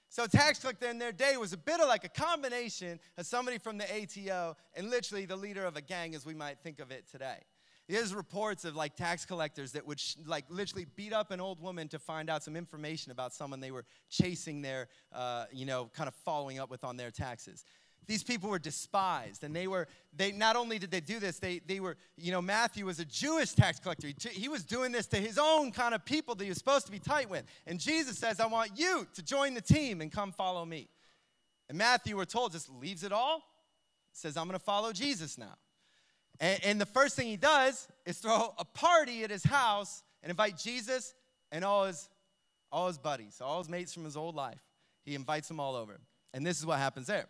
So 0.09 0.25
tax 0.27 0.59
collector 0.59 0.89
in 0.89 0.97
their 0.97 1.13
day 1.13 1.37
was 1.37 1.53
a 1.53 1.57
bit 1.57 1.79
of 1.79 1.87
like 1.87 2.03
a 2.03 2.09
combination 2.09 2.99
of 3.17 3.25
somebody 3.25 3.57
from 3.57 3.77
the 3.77 3.85
ATO 3.85 4.57
and 4.75 4.89
literally 4.89 5.25
the 5.25 5.37
leader 5.37 5.63
of 5.63 5.77
a 5.77 5.81
gang 5.81 6.15
as 6.15 6.25
we 6.25 6.33
might 6.33 6.57
think 6.59 6.79
of 6.79 6.91
it 6.91 7.05
today. 7.09 7.37
There's 7.87 8.13
reports 8.13 8.65
of 8.65 8.75
like 8.75 8.95
tax 8.95 9.25
collectors 9.25 9.73
that 9.73 9.85
would 9.85 9.99
sh- 9.99 10.15
like 10.25 10.45
literally 10.49 10.85
beat 10.95 11.13
up 11.13 11.31
an 11.31 11.41
old 11.41 11.61
woman 11.61 11.87
to 11.89 11.99
find 11.99 12.29
out 12.29 12.43
some 12.43 12.55
information 12.55 13.11
about 13.11 13.33
someone 13.33 13.59
they 13.59 13.71
were 13.71 13.85
chasing 14.09 14.61
their, 14.61 14.87
uh, 15.13 15.45
you 15.51 15.65
know, 15.65 15.89
kind 15.93 16.07
of 16.07 16.15
following 16.15 16.59
up 16.59 16.69
with 16.69 16.83
on 16.83 16.97
their 16.97 17.11
taxes 17.11 17.65
these 18.07 18.23
people 18.23 18.49
were 18.49 18.59
despised 18.59 19.43
and 19.43 19.55
they 19.55 19.67
were 19.67 19.87
they 20.15 20.31
not 20.31 20.55
only 20.55 20.79
did 20.79 20.91
they 20.91 20.99
do 20.99 21.19
this 21.19 21.39
they, 21.39 21.59
they 21.67 21.79
were 21.79 21.97
you 22.17 22.31
know 22.31 22.41
matthew 22.41 22.85
was 22.85 22.99
a 22.99 23.05
jewish 23.05 23.53
tax 23.53 23.79
collector. 23.79 24.07
He, 24.07 24.29
he 24.29 24.49
was 24.49 24.63
doing 24.63 24.91
this 24.91 25.07
to 25.07 25.17
his 25.17 25.37
own 25.37 25.71
kind 25.71 25.93
of 25.93 26.03
people 26.03 26.35
that 26.35 26.43
he 26.43 26.49
was 26.49 26.57
supposed 26.57 26.85
to 26.87 26.91
be 26.91 26.99
tight 26.99 27.29
with. 27.29 27.43
And 27.67 27.79
jesus 27.79 28.17
says 28.17 28.39
i 28.39 28.47
want 28.47 28.71
you 28.75 29.07
to 29.13 29.23
join 29.23 29.53
the 29.53 29.61
team 29.61 30.01
and 30.01 30.11
come 30.11 30.31
follow 30.31 30.65
me. 30.65 30.89
And 31.69 31.77
matthew 31.77 32.17
we're 32.17 32.25
told 32.25 32.51
just 32.51 32.69
leaves 32.69 33.03
it 33.03 33.11
all. 33.11 33.43
Says 34.13 34.35
i'm 34.35 34.47
going 34.47 34.59
to 34.59 34.65
follow 34.65 34.91
jesus 34.91 35.37
now. 35.37 35.55
And, 36.39 36.59
and 36.63 36.81
the 36.81 36.87
first 36.87 37.15
thing 37.15 37.27
he 37.27 37.37
does 37.37 37.87
is 38.05 38.17
throw 38.17 38.53
a 38.57 38.65
party 38.65 39.23
at 39.23 39.29
his 39.29 39.43
house 39.43 40.03
and 40.23 40.31
invite 40.31 40.57
jesus 40.57 41.13
and 41.51 41.63
all 41.63 41.85
his 41.85 42.09
all 42.71 42.87
his 42.87 42.97
buddies 42.97 43.39
all 43.41 43.59
his 43.59 43.69
mates 43.69 43.93
from 43.93 44.05
his 44.05 44.17
old 44.17 44.35
life. 44.35 44.59
He 45.03 45.15
invites 45.15 45.47
them 45.47 45.59
all 45.59 45.75
over. 45.75 45.99
And 46.33 46.45
this 46.45 46.59
is 46.59 46.65
what 46.65 46.77
happens 46.77 47.07
there 47.07 47.27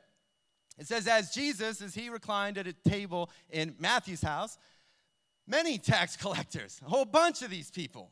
it 0.77 0.87
says, 0.87 1.07
as 1.07 1.31
Jesus, 1.31 1.81
as 1.81 1.93
he 1.93 2.09
reclined 2.09 2.57
at 2.57 2.67
a 2.67 2.73
table 2.73 3.29
in 3.49 3.75
Matthew's 3.79 4.21
house, 4.21 4.57
many 5.47 5.77
tax 5.77 6.15
collectors, 6.17 6.81
a 6.85 6.89
whole 6.89 7.05
bunch 7.05 7.41
of 7.41 7.49
these 7.49 7.69
people, 7.69 8.11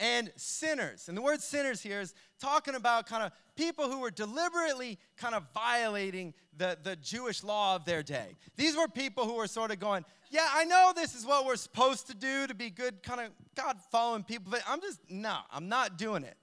and 0.00 0.30
sinners. 0.36 1.08
And 1.08 1.16
the 1.16 1.22
word 1.22 1.40
sinners 1.40 1.80
here 1.80 2.00
is 2.00 2.14
talking 2.40 2.76
about 2.76 3.08
kind 3.08 3.24
of 3.24 3.32
people 3.56 3.90
who 3.90 3.98
were 3.98 4.10
deliberately 4.10 4.98
kind 5.16 5.34
of 5.34 5.42
violating 5.52 6.34
the, 6.56 6.78
the 6.82 6.94
Jewish 6.96 7.42
law 7.42 7.74
of 7.74 7.84
their 7.84 8.02
day. 8.02 8.36
These 8.56 8.76
were 8.76 8.86
people 8.86 9.24
who 9.24 9.34
were 9.34 9.48
sort 9.48 9.72
of 9.72 9.80
going, 9.80 10.04
Yeah, 10.30 10.46
I 10.52 10.64
know 10.64 10.92
this 10.94 11.14
is 11.14 11.26
what 11.26 11.46
we're 11.46 11.56
supposed 11.56 12.06
to 12.08 12.14
do 12.14 12.46
to 12.46 12.54
be 12.54 12.70
good, 12.70 13.02
kind 13.02 13.20
of 13.20 13.30
God 13.56 13.78
following 13.90 14.22
people, 14.22 14.46
but 14.50 14.62
I'm 14.68 14.80
just, 14.80 15.00
no, 15.10 15.38
I'm 15.50 15.68
not 15.68 15.98
doing 15.98 16.22
it. 16.22 16.36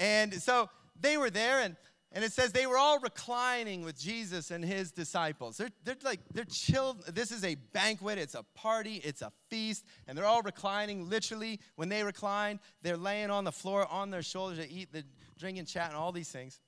And 0.00 0.34
so 0.34 0.68
they 1.00 1.16
were 1.16 1.30
there, 1.30 1.60
and 1.60 1.76
and 2.12 2.24
it 2.24 2.32
says 2.32 2.52
they 2.52 2.66
were 2.66 2.78
all 2.78 2.98
reclining 3.00 3.84
with 3.84 3.98
Jesus 3.98 4.50
and 4.50 4.64
his 4.64 4.90
disciples. 4.92 5.58
They're, 5.58 5.70
they're 5.84 5.96
like, 6.02 6.20
they're 6.32 6.46
chilled. 6.50 7.04
This 7.14 7.30
is 7.30 7.44
a 7.44 7.56
banquet, 7.74 8.18
it's 8.18 8.34
a 8.34 8.44
party, 8.54 9.02
it's 9.04 9.20
a 9.20 9.30
feast, 9.50 9.84
and 10.06 10.16
they're 10.16 10.24
all 10.24 10.42
reclining. 10.42 11.08
Literally, 11.08 11.60
when 11.76 11.90
they 11.90 12.02
recline, 12.02 12.60
they're 12.82 12.96
laying 12.96 13.30
on 13.30 13.44
the 13.44 13.52
floor 13.52 13.86
on 13.90 14.10
their 14.10 14.22
shoulders 14.22 14.58
to 14.58 14.70
eat, 14.72 14.90
the 14.92 15.04
drinking, 15.38 15.66
chat, 15.66 15.88
and 15.88 15.96
all 15.96 16.12
these 16.12 16.30
things. 16.30 16.60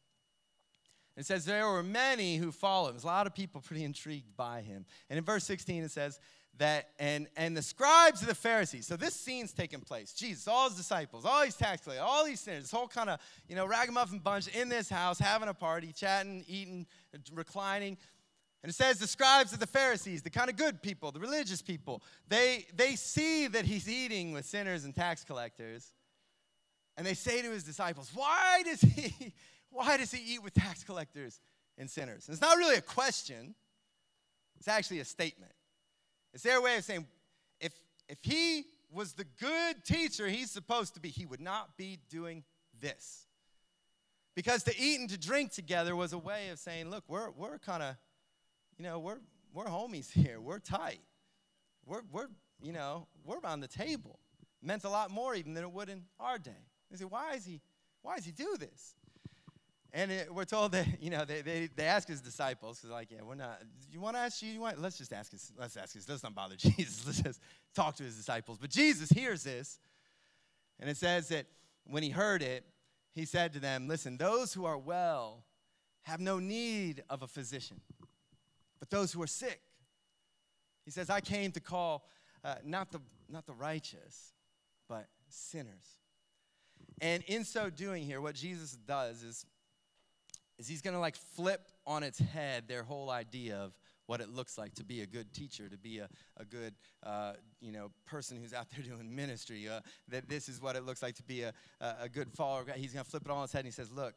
It 1.17 1.27
says 1.27 1.45
there 1.45 1.67
were 1.67 1.83
many 1.83 2.37
who 2.37 2.53
followed 2.53 2.89
him. 2.89 2.95
There's 2.95 3.05
a 3.05 3.09
lot 3.09 3.27
of 3.27 3.35
people 3.35 3.61
pretty 3.61 3.85
intrigued 3.85 4.37
by 4.37 4.61
him. 4.61 4.85
And 5.09 5.19
in 5.19 5.25
verse 5.25 5.45
16, 5.45 5.85
it 5.85 5.91
says, 5.91 6.21
that 6.61 6.91
and 6.99 7.27
and 7.37 7.57
the 7.57 7.63
scribes 7.63 8.21
of 8.21 8.29
the 8.29 8.35
Pharisees. 8.35 8.87
So 8.87 8.97
this 8.97 9.15
scene's 9.15 9.53
taking 9.53 9.81
place. 9.81 10.13
Jesus, 10.13 10.47
all 10.47 10.69
his 10.69 10.77
disciples, 10.77 11.25
all 11.25 11.43
these 11.43 11.57
tax 11.57 11.83
collectors, 11.83 12.07
all 12.07 12.25
these 12.25 12.39
sinners, 12.39 12.65
this 12.65 12.71
whole 12.71 12.87
kind 12.87 13.11
of 13.11 13.19
you 13.49 13.57
know 13.57 13.67
ragamuffin 13.67 14.21
bunch 14.21 14.47
in 14.49 14.69
this 14.69 14.89
house, 14.89 15.19
having 15.19 15.49
a 15.49 15.55
party, 15.55 15.93
chatting, 15.93 16.45
eating, 16.47 16.87
reclining. 17.33 17.97
And 18.63 18.69
it 18.69 18.75
says 18.75 18.99
the 18.99 19.07
scribes 19.07 19.55
of 19.55 19.59
the 19.59 19.67
Pharisees, 19.67 20.23
the 20.23 20.29
kind 20.29 20.51
of 20.51 20.57
good 20.57 20.83
people, 20.83 21.11
the 21.13 21.19
religious 21.19 21.63
people, 21.63 22.03
they 22.29 22.67
they 22.75 22.95
see 22.95 23.47
that 23.49 23.65
he's 23.65 23.89
eating 23.89 24.33
with 24.33 24.45
sinners 24.45 24.85
and 24.85 24.95
tax 24.95 25.25
collectors, 25.25 25.93
and 26.99 27.07
they 27.07 27.15
say 27.15 27.41
to 27.41 27.51
his 27.51 27.65
disciples, 27.65 28.11
"Why 28.15 28.63
does 28.65 28.83
he 28.83 29.33
why 29.71 29.97
does 29.97 30.13
he 30.13 30.35
eat 30.35 30.43
with 30.43 30.53
tax 30.53 30.85
collectors 30.85 31.41
and 31.79 31.91
sinners?" 31.91 32.29
And 32.29 32.35
it's 32.35 32.43
not 32.43 32.59
really 32.59 32.77
a 32.77 32.83
question; 32.83 33.55
it's 34.59 34.69
actually 34.69 35.01
a 35.01 35.07
statement. 35.07 35.53
It's 36.33 36.43
their 36.43 36.61
way 36.61 36.77
of 36.77 36.85
saying, 36.85 37.07
if, 37.61 37.73
if 38.09 38.19
he 38.23 38.65
was 38.93 39.13
the 39.13 39.25
good 39.25 39.85
teacher 39.85 40.29
he's 40.29 40.51
supposed 40.51 40.95
to 40.95 41.01
be, 41.01 41.09
he 41.09 41.27
would 41.27 41.41
not 41.41 41.77
be 41.77 41.99
doing 42.09 42.45
this. 42.81 43.27
Because 44.35 44.63
to 44.65 44.79
eat 44.79 45.01
and 45.01 45.11
to 45.11 45.19
drink 45.19 45.53
together 45.53 45.95
was 45.97 46.13
a 46.13 46.19
way 46.19 46.49
of 46.51 46.59
saying, 46.59 46.91
look, 46.91 47.05
we're, 47.09 47.31
we're 47.31 47.59
kind 47.59 47.83
of, 47.83 47.97
you 48.79 48.85
know, 48.85 48.99
we're, 48.99 49.19
we're 49.53 49.67
homies 49.67 50.11
here. 50.11 50.41
We're 50.41 50.61
tight. 50.61 51.01
We're, 51.85 52.03
we're, 52.11 52.29
you 52.63 52.73
know, 52.73 53.09
we're 53.25 53.39
on 53.45 53.61
the 53.61 53.69
table. 53.69 54.21
meant 54.63 54.85
a 54.85 54.89
lot 54.89 55.11
more 55.11 55.35
even 55.35 55.55
than 55.55 55.65
it 55.65 55.73
would 55.73 55.89
in 55.89 56.05
our 56.19 56.39
day. 56.39 56.51
They 56.91 56.97
say, 56.97 57.05
why 57.05 57.35
is 57.35 57.45
he, 57.45 57.61
why 58.03 58.17
does 58.17 58.25
he 58.25 58.33
do 58.33 58.57
this? 58.59 58.95
And 59.93 60.13
it, 60.13 60.33
we're 60.33 60.45
told 60.45 60.73
that, 60.73 60.87
you 61.01 61.11
know, 61.11 61.25
they, 61.25 61.43
they, 61.43 61.69
they 61.75 61.85
ask 61.85 62.09
his 62.09 62.21
disciples, 62.21 62.79
because 62.79 62.91
like, 62.91 63.11
yeah, 63.11 63.23
we're 63.23 63.35
not, 63.35 63.61
you 63.91 64.01
want 64.01 64.17
to 64.17 64.21
ask 64.21 64.43
you, 64.43 64.53
you 64.53 64.61
want, 64.61 64.81
let's 64.81 64.99
just 64.99 65.13
ask 65.13 65.33
his, 65.33 65.53
let's 65.59 65.77
ask 65.77 65.95
his, 65.95 66.09
let's 66.09 66.23
not 66.23 66.35
bother 66.35 66.57
Jesus. 66.59 67.07
Let's 67.07 67.23
just 67.23 67.41
talk 67.75 67.97
to 67.97 68.03
his 68.03 68.17
disciples. 68.17 68.59
But 68.59 68.71
Jesus 68.71 69.11
hears 69.11 69.43
this, 69.43 69.79
and 70.79 70.89
it 70.89 70.97
says 70.97 71.29
that 71.29 71.47
when 71.87 72.03
he 72.03 72.11
heard 72.11 72.43
it, 72.43 72.65
he 73.13 73.25
said 73.25 73.53
to 73.55 73.61
them, 73.61 73.89
listen, 73.89 74.17
those 74.17 74.55
who 74.55 74.65
are 74.65 74.79
well 74.79 75.45
have 76.03 76.21
no 76.21 76.39
need 76.39 77.03
of 77.11 77.23
a 77.23 77.27
physician, 77.27 77.81
but 78.79 78.91
those 78.91 79.13
who 79.13 79.23
are 79.23 79.27
sick. 79.27 79.61
He 80.85 80.91
says, 80.91 81.11
I 81.11 81.21
came 81.21 81.53
to 81.53 81.61
call 81.61 82.07
uh, 82.45 82.57
not, 82.65 82.91
the, 82.93 83.01
not 83.29 83.47
the 83.47 83.53
righteous, 83.53 84.33
but 84.89 85.07
sinners. 85.29 85.99
And 87.01 87.23
in 87.25 87.45
so 87.45 87.71
doing 87.71 88.05
here, 88.05 88.21
what 88.21 88.35
Jesus 88.35 88.73
does 88.73 89.23
is 89.23 89.45
is 90.61 90.69
he's 90.69 90.83
going 90.83 90.95
to 90.95 91.01
like 91.01 91.17
flip 91.17 91.69
on 91.87 92.03
its 92.03 92.19
head 92.19 92.69
their 92.69 92.83
whole 92.83 93.11
idea 93.11 93.57
of 93.57 93.73
what 94.07 94.21
it 94.21 94.29
looks 94.29 94.59
like 94.59 94.75
to 94.75 94.85
be 94.85 95.01
a 95.01 95.07
good 95.07 95.33
teacher, 95.33 95.69
to 95.69 95.79
be 95.79 95.99
a, 95.99 96.09
a 96.37 96.45
good, 96.45 96.75
uh, 97.05 97.33
you 97.61 97.73
know, 97.73 97.91
person 98.05 98.37
who's 98.37 98.53
out 98.53 98.67
there 98.71 98.85
doing 98.97 99.15
ministry, 99.15 99.69
uh, 99.69 99.81
that 100.09 100.29
this 100.29 100.49
is 100.49 100.61
what 100.61 100.77
it 100.77 100.85
looks 100.85 101.03
like 101.03 101.15
to 101.15 101.23
be 101.23 101.43
a, 101.43 101.53
a 101.81 102.09
good 102.09 102.31
follower. 102.31 102.65
He's 102.75 102.93
going 102.93 103.05
to 103.05 103.11
flip 103.11 103.23
it 103.25 103.31
on 103.31 103.43
its 103.45 103.53
head 103.53 103.61
and 103.61 103.67
he 103.67 103.73
says, 103.73 103.91
look, 103.91 104.15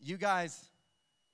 you 0.00 0.16
guys, 0.16 0.70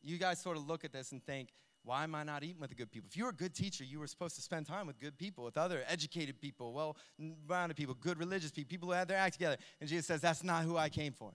you 0.02 0.18
guys 0.18 0.40
sort 0.40 0.56
of 0.56 0.66
look 0.66 0.84
at 0.84 0.92
this 0.92 1.12
and 1.12 1.24
think, 1.24 1.48
why 1.82 2.04
am 2.04 2.14
I 2.14 2.24
not 2.24 2.44
eating 2.44 2.60
with 2.60 2.68
the 2.68 2.76
good 2.76 2.90
people? 2.90 3.08
If 3.08 3.16
you 3.16 3.24
were 3.24 3.30
a 3.30 3.34
good 3.34 3.54
teacher, 3.54 3.84
you 3.84 4.00
were 4.00 4.06
supposed 4.06 4.36
to 4.36 4.42
spend 4.42 4.66
time 4.66 4.86
with 4.86 5.00
good 5.00 5.16
people, 5.16 5.44
with 5.44 5.56
other 5.56 5.82
educated 5.88 6.38
people, 6.38 6.74
well-rounded 6.74 7.76
people, 7.76 7.94
good 7.94 8.18
religious 8.18 8.50
people, 8.50 8.68
people 8.68 8.88
who 8.88 8.94
had 8.94 9.08
their 9.08 9.16
act 9.16 9.34
together. 9.34 9.56
And 9.80 9.88
Jesus 9.88 10.06
says, 10.06 10.20
that's 10.20 10.44
not 10.44 10.64
who 10.64 10.76
I 10.76 10.90
came 10.90 11.14
for. 11.14 11.32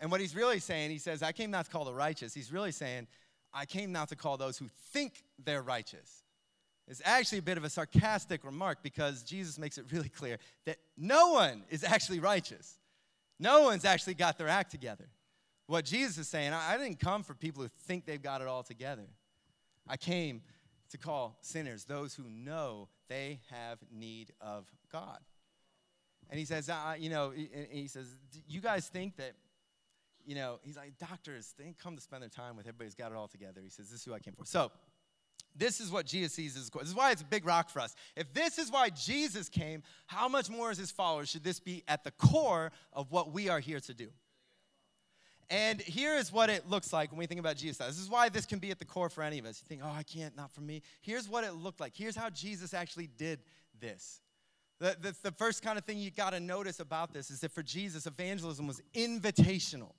And 0.00 0.10
what 0.10 0.20
he's 0.20 0.34
really 0.34 0.58
saying, 0.58 0.90
he 0.90 0.98
says, 0.98 1.22
I 1.22 1.32
came 1.32 1.50
not 1.50 1.66
to 1.66 1.70
call 1.70 1.84
the 1.84 1.92
righteous. 1.92 2.32
He's 2.32 2.52
really 2.52 2.72
saying, 2.72 3.06
I 3.52 3.66
came 3.66 3.92
not 3.92 4.08
to 4.08 4.16
call 4.16 4.36
those 4.36 4.56
who 4.56 4.66
think 4.92 5.24
they're 5.44 5.62
righteous. 5.62 6.24
It's 6.88 7.02
actually 7.04 7.38
a 7.38 7.42
bit 7.42 7.58
of 7.58 7.64
a 7.64 7.70
sarcastic 7.70 8.44
remark 8.44 8.78
because 8.82 9.22
Jesus 9.22 9.58
makes 9.58 9.78
it 9.78 9.84
really 9.92 10.08
clear 10.08 10.38
that 10.64 10.78
no 10.96 11.32
one 11.32 11.62
is 11.70 11.84
actually 11.84 12.18
righteous. 12.18 12.78
No 13.38 13.62
one's 13.62 13.84
actually 13.84 14.14
got 14.14 14.38
their 14.38 14.48
act 14.48 14.70
together. 14.70 15.08
What 15.66 15.84
Jesus 15.84 16.18
is 16.18 16.28
saying, 16.28 16.52
I 16.52 16.76
didn't 16.78 16.98
come 16.98 17.22
for 17.22 17.34
people 17.34 17.62
who 17.62 17.68
think 17.86 18.06
they've 18.06 18.20
got 18.20 18.40
it 18.40 18.48
all 18.48 18.64
together. 18.64 19.06
I 19.86 19.96
came 19.96 20.42
to 20.90 20.98
call 20.98 21.38
sinners 21.42 21.84
those 21.84 22.14
who 22.14 22.24
know 22.28 22.88
they 23.08 23.40
have 23.50 23.78
need 23.92 24.32
of 24.40 24.66
God. 24.90 25.20
And 26.28 26.38
he 26.38 26.44
says, 26.44 26.68
uh, 26.68 26.94
you 26.98 27.10
know, 27.10 27.32
he 27.70 27.86
says, 27.86 28.06
you 28.48 28.60
guys 28.60 28.88
think 28.88 29.16
that 29.16 29.34
you 30.26 30.34
know, 30.34 30.58
he's 30.62 30.76
like, 30.76 30.98
doctors, 30.98 31.54
they 31.58 31.74
come 31.82 31.96
to 31.96 32.02
spend 32.02 32.22
their 32.22 32.28
time 32.28 32.56
with 32.56 32.66
everybody's 32.66 32.94
got 32.94 33.12
it 33.12 33.16
all 33.16 33.28
together. 33.28 33.60
He 33.62 33.70
says, 33.70 33.90
this 33.90 34.00
is 34.00 34.04
who 34.04 34.14
I 34.14 34.18
came 34.18 34.34
for. 34.34 34.44
So, 34.44 34.70
this 35.56 35.80
is 35.80 35.90
what 35.90 36.06
Jesus 36.06 36.32
sees 36.32 36.56
as 36.56 36.70
This 36.70 36.88
is 36.88 36.94
why 36.94 37.10
it's 37.10 37.22
a 37.22 37.26
big 37.26 37.44
rock 37.44 37.70
for 37.70 37.80
us. 37.80 37.94
If 38.16 38.32
this 38.32 38.58
is 38.58 38.70
why 38.70 38.90
Jesus 38.90 39.48
came, 39.48 39.82
how 40.06 40.28
much 40.28 40.48
more 40.48 40.70
as 40.70 40.78
his 40.78 40.90
followers 40.90 41.28
should 41.28 41.42
this 41.42 41.58
be 41.58 41.82
at 41.88 42.04
the 42.04 42.12
core 42.12 42.70
of 42.92 43.10
what 43.10 43.32
we 43.32 43.48
are 43.48 43.58
here 43.58 43.80
to 43.80 43.94
do? 43.94 44.08
And 45.50 45.80
here 45.80 46.14
is 46.14 46.32
what 46.32 46.48
it 46.48 46.70
looks 46.70 46.92
like 46.92 47.10
when 47.10 47.18
we 47.18 47.26
think 47.26 47.40
about 47.40 47.56
Jesus. 47.56 47.84
This 47.84 47.98
is 47.98 48.08
why 48.08 48.28
this 48.28 48.46
can 48.46 48.60
be 48.60 48.70
at 48.70 48.78
the 48.78 48.84
core 48.84 49.08
for 49.08 49.22
any 49.22 49.40
of 49.40 49.46
us. 49.46 49.60
You 49.60 49.68
think, 49.68 49.82
oh, 49.84 49.92
I 49.92 50.04
can't, 50.04 50.36
not 50.36 50.52
for 50.52 50.60
me. 50.60 50.82
Here's 51.00 51.28
what 51.28 51.42
it 51.42 51.54
looked 51.54 51.80
like. 51.80 51.92
Here's 51.96 52.14
how 52.14 52.30
Jesus 52.30 52.72
actually 52.72 53.08
did 53.08 53.40
this. 53.80 54.20
The, 54.78 54.96
the, 55.00 55.16
the 55.24 55.32
first 55.32 55.62
kind 55.62 55.76
of 55.76 55.84
thing 55.84 55.98
you 55.98 56.12
got 56.12 56.30
to 56.30 56.40
notice 56.40 56.78
about 56.78 57.12
this 57.12 57.30
is 57.30 57.40
that 57.40 57.50
for 57.50 57.64
Jesus, 57.64 58.06
evangelism 58.06 58.68
was 58.68 58.80
invitational. 58.94 59.90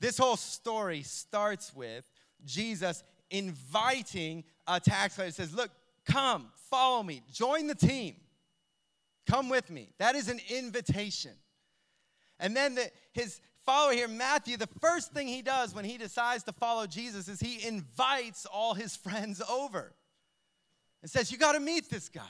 This 0.00 0.18
whole 0.18 0.36
story 0.36 1.02
starts 1.02 1.74
with 1.74 2.08
Jesus 2.44 3.02
inviting 3.30 4.44
a 4.66 4.78
tax 4.80 5.16
collector. 5.16 5.42
He 5.42 5.46
says, 5.46 5.54
Look, 5.54 5.70
come, 6.04 6.48
follow 6.70 7.02
me, 7.02 7.22
join 7.32 7.66
the 7.66 7.74
team, 7.74 8.16
come 9.26 9.48
with 9.48 9.70
me. 9.70 9.90
That 9.98 10.14
is 10.14 10.28
an 10.28 10.40
invitation. 10.50 11.32
And 12.38 12.54
then 12.54 12.74
the, 12.74 12.90
his 13.12 13.40
follower 13.64 13.92
here, 13.92 14.08
Matthew, 14.08 14.56
the 14.56 14.68
first 14.80 15.12
thing 15.12 15.26
he 15.26 15.42
does 15.42 15.74
when 15.74 15.84
he 15.84 15.96
decides 15.96 16.44
to 16.44 16.52
follow 16.52 16.86
Jesus 16.86 17.28
is 17.28 17.40
he 17.40 17.66
invites 17.66 18.46
all 18.46 18.74
his 18.74 18.96
friends 18.96 19.42
over 19.50 19.94
and 21.02 21.10
says, 21.10 21.32
You 21.32 21.38
got 21.38 21.52
to 21.52 21.60
meet 21.60 21.88
this 21.90 22.08
guy. 22.08 22.22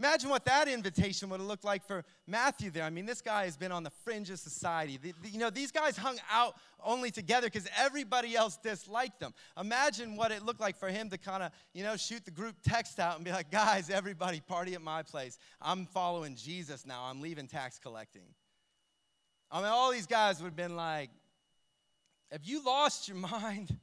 Imagine 0.00 0.30
what 0.30 0.44
that 0.44 0.68
invitation 0.68 1.28
would 1.28 1.40
have 1.40 1.48
looked 1.48 1.64
like 1.64 1.84
for 1.84 2.04
Matthew 2.26 2.70
there. 2.70 2.84
I 2.84 2.90
mean, 2.90 3.04
this 3.04 3.20
guy 3.20 3.46
has 3.46 3.56
been 3.56 3.72
on 3.72 3.82
the 3.82 3.90
fringe 3.90 4.30
of 4.30 4.38
society. 4.38 4.96
The, 4.96 5.12
the, 5.22 5.28
you 5.28 5.38
know, 5.40 5.50
these 5.50 5.72
guys 5.72 5.96
hung 5.96 6.18
out 6.30 6.54
only 6.84 7.10
together 7.10 7.48
because 7.48 7.66
everybody 7.76 8.36
else 8.36 8.56
disliked 8.62 9.18
them. 9.18 9.34
Imagine 9.60 10.14
what 10.14 10.30
it 10.30 10.44
looked 10.44 10.60
like 10.60 10.76
for 10.76 10.88
him 10.88 11.10
to 11.10 11.18
kind 11.18 11.42
of, 11.42 11.50
you 11.74 11.82
know, 11.82 11.96
shoot 11.96 12.24
the 12.24 12.30
group 12.30 12.54
text 12.62 13.00
out 13.00 13.16
and 13.16 13.24
be 13.24 13.32
like, 13.32 13.50
guys, 13.50 13.90
everybody, 13.90 14.38
party 14.38 14.74
at 14.74 14.82
my 14.82 15.02
place. 15.02 15.36
I'm 15.60 15.84
following 15.86 16.36
Jesus 16.36 16.86
now. 16.86 17.02
I'm 17.04 17.20
leaving 17.20 17.48
tax 17.48 17.80
collecting. 17.80 18.22
I 19.50 19.58
mean, 19.58 19.66
all 19.66 19.90
these 19.90 20.06
guys 20.06 20.40
would 20.40 20.48
have 20.48 20.56
been 20.56 20.76
like, 20.76 21.10
have 22.30 22.44
you 22.44 22.62
lost 22.64 23.08
your 23.08 23.16
mind? 23.30 23.76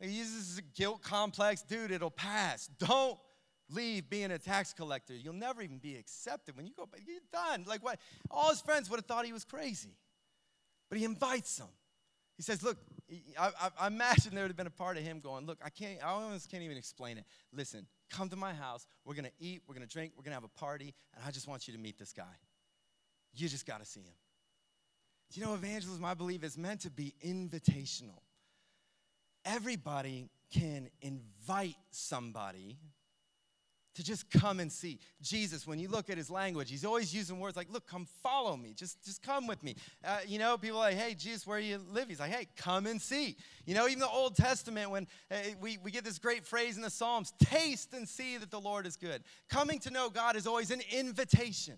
This 0.00 0.32
is 0.32 0.58
a 0.58 0.78
guilt 0.78 1.02
complex. 1.02 1.62
Dude, 1.62 1.90
it'll 1.90 2.10
pass. 2.10 2.68
Don't 2.78 3.18
leave 3.70 4.08
being 4.08 4.30
a 4.30 4.38
tax 4.38 4.72
collector. 4.72 5.14
You'll 5.14 5.34
never 5.34 5.62
even 5.62 5.78
be 5.78 5.96
accepted. 5.96 6.56
When 6.56 6.66
you 6.66 6.72
go, 6.76 6.86
back, 6.86 7.00
you're 7.06 7.18
done. 7.32 7.64
Like 7.66 7.84
what? 7.84 7.98
All 8.30 8.50
his 8.50 8.60
friends 8.60 8.88
would 8.90 8.96
have 8.96 9.06
thought 9.06 9.26
he 9.26 9.32
was 9.32 9.44
crazy. 9.44 9.96
But 10.88 10.98
he 10.98 11.04
invites 11.04 11.56
them. 11.56 11.68
He 12.36 12.42
says, 12.42 12.62
Look, 12.62 12.76
I, 13.38 13.50
I, 13.60 13.70
I 13.80 13.86
imagine 13.88 14.34
there 14.34 14.44
would 14.44 14.50
have 14.50 14.56
been 14.56 14.66
a 14.66 14.70
part 14.70 14.96
of 14.96 15.02
him 15.02 15.20
going, 15.20 15.46
Look, 15.46 15.58
I 15.64 15.70
can't, 15.70 16.02
I 16.04 16.08
almost 16.08 16.50
can't 16.50 16.62
even 16.62 16.76
explain 16.76 17.18
it. 17.18 17.24
Listen, 17.52 17.86
come 18.10 18.28
to 18.28 18.36
my 18.36 18.52
house. 18.52 18.86
We're 19.04 19.14
going 19.14 19.24
to 19.24 19.32
eat, 19.40 19.62
we're 19.66 19.74
going 19.74 19.86
to 19.86 19.92
drink, 19.92 20.12
we're 20.16 20.22
going 20.22 20.32
to 20.32 20.40
have 20.40 20.44
a 20.44 20.58
party, 20.60 20.94
and 21.14 21.24
I 21.26 21.30
just 21.30 21.48
want 21.48 21.66
you 21.66 21.74
to 21.74 21.80
meet 21.80 21.98
this 21.98 22.12
guy. 22.12 22.24
You 23.34 23.48
just 23.48 23.66
got 23.66 23.80
to 23.80 23.86
see 23.86 24.00
him. 24.00 24.14
You 25.32 25.44
know, 25.44 25.54
evangelism, 25.54 26.04
I 26.04 26.14
believe, 26.14 26.44
is 26.44 26.56
meant 26.56 26.82
to 26.82 26.90
be 26.90 27.14
invitational. 27.24 28.20
Everybody 29.44 30.28
can 30.52 30.88
invite 31.00 31.76
somebody 31.90 32.78
to 33.96 34.04
just 34.04 34.30
come 34.30 34.60
and 34.60 34.70
see. 34.70 34.98
Jesus, 35.22 35.66
when 35.66 35.78
you 35.78 35.88
look 35.88 36.10
at 36.10 36.16
his 36.16 36.30
language, 36.30 36.70
he's 36.70 36.84
always 36.84 37.14
using 37.14 37.40
words 37.40 37.56
like, 37.56 37.72
look, 37.72 37.86
come 37.86 38.06
follow 38.22 38.56
me. 38.56 38.74
Just, 38.74 39.02
just 39.04 39.22
come 39.22 39.46
with 39.46 39.62
me. 39.62 39.74
Uh, 40.04 40.18
you 40.26 40.38
know, 40.38 40.56
people 40.58 40.78
like, 40.78 40.96
hey, 40.96 41.14
Jesus, 41.14 41.46
where 41.46 41.58
you 41.58 41.80
live? 41.92 42.08
He's 42.08 42.20
like, 42.20 42.30
hey, 42.30 42.46
come 42.56 42.86
and 42.86 43.00
see. 43.00 43.36
You 43.64 43.74
know, 43.74 43.88
even 43.88 44.00
the 44.00 44.08
Old 44.08 44.36
Testament, 44.36 44.90
when 44.90 45.06
uh, 45.30 45.36
we, 45.60 45.78
we 45.82 45.90
get 45.90 46.04
this 46.04 46.18
great 46.18 46.46
phrase 46.46 46.76
in 46.76 46.82
the 46.82 46.90
Psalms, 46.90 47.32
taste 47.40 47.94
and 47.94 48.08
see 48.08 48.36
that 48.36 48.50
the 48.50 48.60
Lord 48.60 48.86
is 48.86 48.96
good. 48.96 49.22
Coming 49.48 49.78
to 49.80 49.90
know 49.90 50.10
God 50.10 50.36
is 50.36 50.46
always 50.46 50.70
an 50.70 50.82
invitation. 50.92 51.74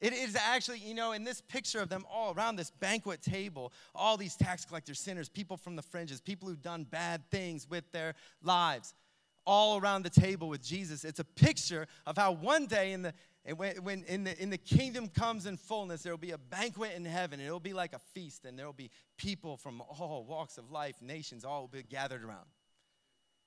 It 0.00 0.12
is 0.12 0.36
actually, 0.36 0.78
you 0.78 0.94
know, 0.94 1.12
in 1.12 1.24
this 1.24 1.40
picture 1.40 1.80
of 1.80 1.88
them 1.88 2.04
all 2.12 2.34
around 2.34 2.56
this 2.56 2.70
banquet 2.70 3.22
table, 3.22 3.72
all 3.94 4.16
these 4.16 4.36
tax 4.36 4.64
collectors, 4.64 5.00
sinners, 5.00 5.28
people 5.28 5.56
from 5.56 5.76
the 5.76 5.82
fringes, 5.82 6.20
people 6.20 6.48
who've 6.48 6.60
done 6.60 6.84
bad 6.84 7.22
things 7.30 7.68
with 7.68 7.90
their 7.90 8.14
lives 8.42 8.94
all 9.46 9.78
around 9.78 10.04
the 10.04 10.10
table 10.10 10.48
with 10.48 10.62
Jesus. 10.62 11.04
It's 11.04 11.20
a 11.20 11.24
picture 11.24 11.86
of 12.06 12.16
how 12.16 12.32
one 12.32 12.66
day 12.66 12.92
in 12.92 13.02
the 13.02 13.12
when, 13.56 13.76
when 13.84 14.04
in 14.04 14.24
the 14.24 14.42
in 14.42 14.48
the 14.48 14.56
kingdom 14.56 15.08
comes 15.08 15.44
in 15.44 15.58
fullness, 15.58 16.02
there 16.02 16.12
will 16.12 16.18
be 16.18 16.30
a 16.30 16.38
banquet 16.38 16.92
in 16.96 17.04
heaven. 17.04 17.40
It'll 17.40 17.60
be 17.60 17.74
like 17.74 17.92
a 17.92 17.98
feast, 17.98 18.46
and 18.46 18.58
there 18.58 18.64
will 18.64 18.72
be 18.72 18.90
people 19.18 19.58
from 19.58 19.82
all 19.82 20.24
walks 20.26 20.56
of 20.56 20.70
life, 20.70 21.02
nations, 21.02 21.44
all 21.44 21.62
will 21.62 21.68
be 21.68 21.82
gathered 21.82 22.24
around. 22.24 22.46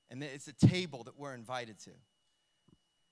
And 0.10 0.24
it's 0.24 0.48
a 0.48 0.54
table 0.54 1.04
that 1.04 1.18
we're 1.18 1.34
invited 1.34 1.80
to. 1.80 1.92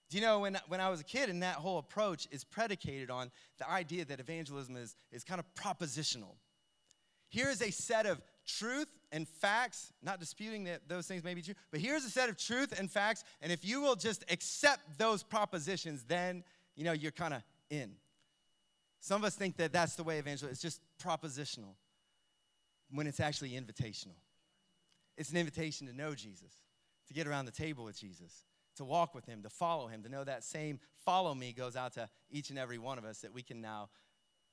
Do 0.09 0.17
you 0.17 0.21
know 0.21 0.39
when, 0.39 0.59
when 0.67 0.79
I 0.79 0.89
was 0.89 1.01
a 1.01 1.03
kid, 1.03 1.29
and 1.29 1.41
that 1.41 1.55
whole 1.55 1.79
approach 1.79 2.27
is 2.31 2.43
predicated 2.43 3.09
on 3.09 3.31
the 3.57 3.69
idea 3.69 4.05
that 4.05 4.19
evangelism 4.19 4.77
is, 4.77 4.95
is 5.11 5.23
kind 5.23 5.39
of 5.39 5.45
propositional. 5.55 6.35
Here 7.29 7.49
is 7.49 7.61
a 7.61 7.71
set 7.71 8.05
of 8.05 8.21
truth 8.45 8.87
and 9.15 9.29
facts, 9.29 9.93
not 10.03 10.19
disputing 10.19 10.65
that 10.65 10.89
those 10.89 11.07
things 11.07 11.23
may 11.23 11.33
be 11.33 11.41
true, 11.41 11.53
but 11.71 11.79
here's 11.79 12.03
a 12.03 12.09
set 12.09 12.27
of 12.27 12.37
truth 12.37 12.77
and 12.77 12.91
facts, 12.91 13.23
and 13.41 13.49
if 13.49 13.63
you 13.63 13.79
will 13.79 13.95
just 13.95 14.25
accept 14.29 14.97
those 14.97 15.23
propositions, 15.23 16.03
then 16.03 16.43
you 16.75 16.83
know 16.83 16.91
you're 16.91 17.13
kind 17.13 17.33
of 17.33 17.41
in. 17.69 17.91
Some 18.99 19.21
of 19.21 19.25
us 19.25 19.35
think 19.35 19.55
that 19.55 19.71
that's 19.71 19.95
the 19.95 20.03
way 20.03 20.19
evangelism 20.19 20.51
is 20.51 20.61
just 20.61 20.81
propositional 21.01 21.75
when 22.91 23.07
it's 23.07 23.21
actually 23.21 23.51
invitational. 23.51 24.17
It's 25.17 25.31
an 25.31 25.37
invitation 25.37 25.87
to 25.87 25.93
know 25.93 26.13
Jesus, 26.13 26.51
to 27.07 27.13
get 27.13 27.25
around 27.25 27.45
the 27.45 27.53
table 27.53 27.85
with 27.85 27.97
Jesus, 27.97 28.43
to 28.75 28.83
walk 28.83 29.15
with 29.15 29.25
him, 29.25 29.43
to 29.43 29.49
follow 29.49 29.87
him, 29.87 30.03
to 30.03 30.09
know 30.09 30.25
that 30.25 30.43
same 30.43 30.77
follow 31.05 31.33
me 31.33 31.53
goes 31.53 31.77
out 31.77 31.93
to 31.93 32.09
each 32.29 32.49
and 32.49 32.59
every 32.59 32.79
one 32.79 32.97
of 32.97 33.05
us 33.05 33.19
that 33.19 33.33
we 33.33 33.43
can 33.43 33.61
now 33.61 33.87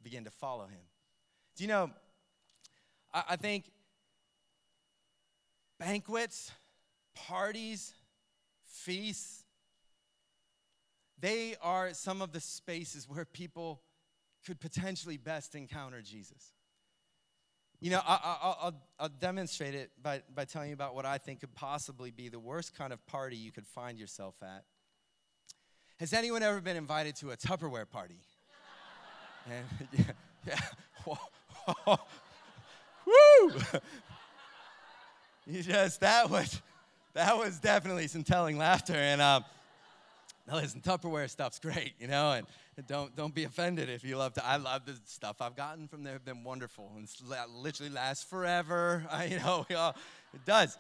begin 0.05 0.23
to 0.23 0.31
follow 0.31 0.67
him. 0.67 0.83
Do 1.57 1.65
you 1.65 1.69
know, 1.69 1.91
I, 3.13 3.25
I 3.31 3.37
think 3.37 3.65
banquets, 5.79 6.53
parties, 7.15 7.93
feasts, 8.65 9.45
they 11.19 11.55
are 11.63 11.95
some 11.95 12.21
of 12.21 12.33
the 12.33 12.41
spaces 12.41 13.09
where 13.09 13.25
people 13.25 13.81
could 14.45 14.61
potentially 14.61 15.17
best 15.17 15.55
encounter 15.55 16.03
Jesus. 16.03 16.53
You 17.81 17.91
know, 17.91 18.01
I, 18.07 18.71
will 19.01 19.09
demonstrate 19.21 19.75
it 19.75 19.91
by, 20.01 20.23
by 20.33 20.45
telling 20.45 20.69
you 20.69 20.75
about 20.75 20.95
what 20.95 21.05
I 21.05 21.19
think 21.19 21.41
could 21.41 21.55
possibly 21.55 22.13
be 22.13 22.29
the 22.29 22.39
worst 22.39 22.77
kind 22.77 22.93
of 22.93 23.05
party 23.07 23.37
you 23.37 23.51
could 23.51 23.67
find 23.67 23.99
yourself 23.99 24.37
at. 24.41 24.65
Has 25.99 26.13
anyone 26.13 26.43
ever 26.43 26.61
been 26.61 26.77
invited 26.77 27.17
to 27.17 27.31
a 27.31 27.37
Tupperware 27.37 27.89
party? 27.89 28.21
and, 29.47 29.89
yeah, 30.47 30.57
yeah. 31.87 31.97
Woo! 33.07 33.53
You 35.47 35.63
just 35.63 36.01
that 36.01 36.31
was 36.31 36.63
that 37.15 37.37
was 37.37 37.59
definitely 37.59 38.07
some 38.07 38.23
telling 38.23 38.59
laughter. 38.59 38.95
And 38.95 39.21
um, 39.21 39.45
now 40.47 40.55
listen, 40.57 40.81
Tupperware 40.81 41.29
stuff's 41.29 41.59
great, 41.59 41.95
you 41.99 42.07
know, 42.07 42.33
and 42.33 42.47
don't 42.87 43.15
don't 43.17 43.35
be 43.35 43.43
offended 43.45 43.89
if 43.89 44.05
you 44.05 44.17
love 44.17 44.35
to. 44.35 44.47
I 44.47 44.57
love 44.57 44.87
the 44.87 44.95
stuff 45.05 45.37
I've 45.41 45.57
gotten 45.57 45.89
from 45.89 46.05
there. 46.05 46.13
Have 46.13 46.25
been 46.25 46.45
wonderful 46.45 46.93
and 46.97 47.09
literally 47.61 47.91
lasts 47.91 48.25
forever. 48.25 49.05
I, 49.11 49.25
you 49.31 49.39
know, 49.39 49.67
all, 49.77 49.97
it 50.33 50.45
does. 50.47 50.79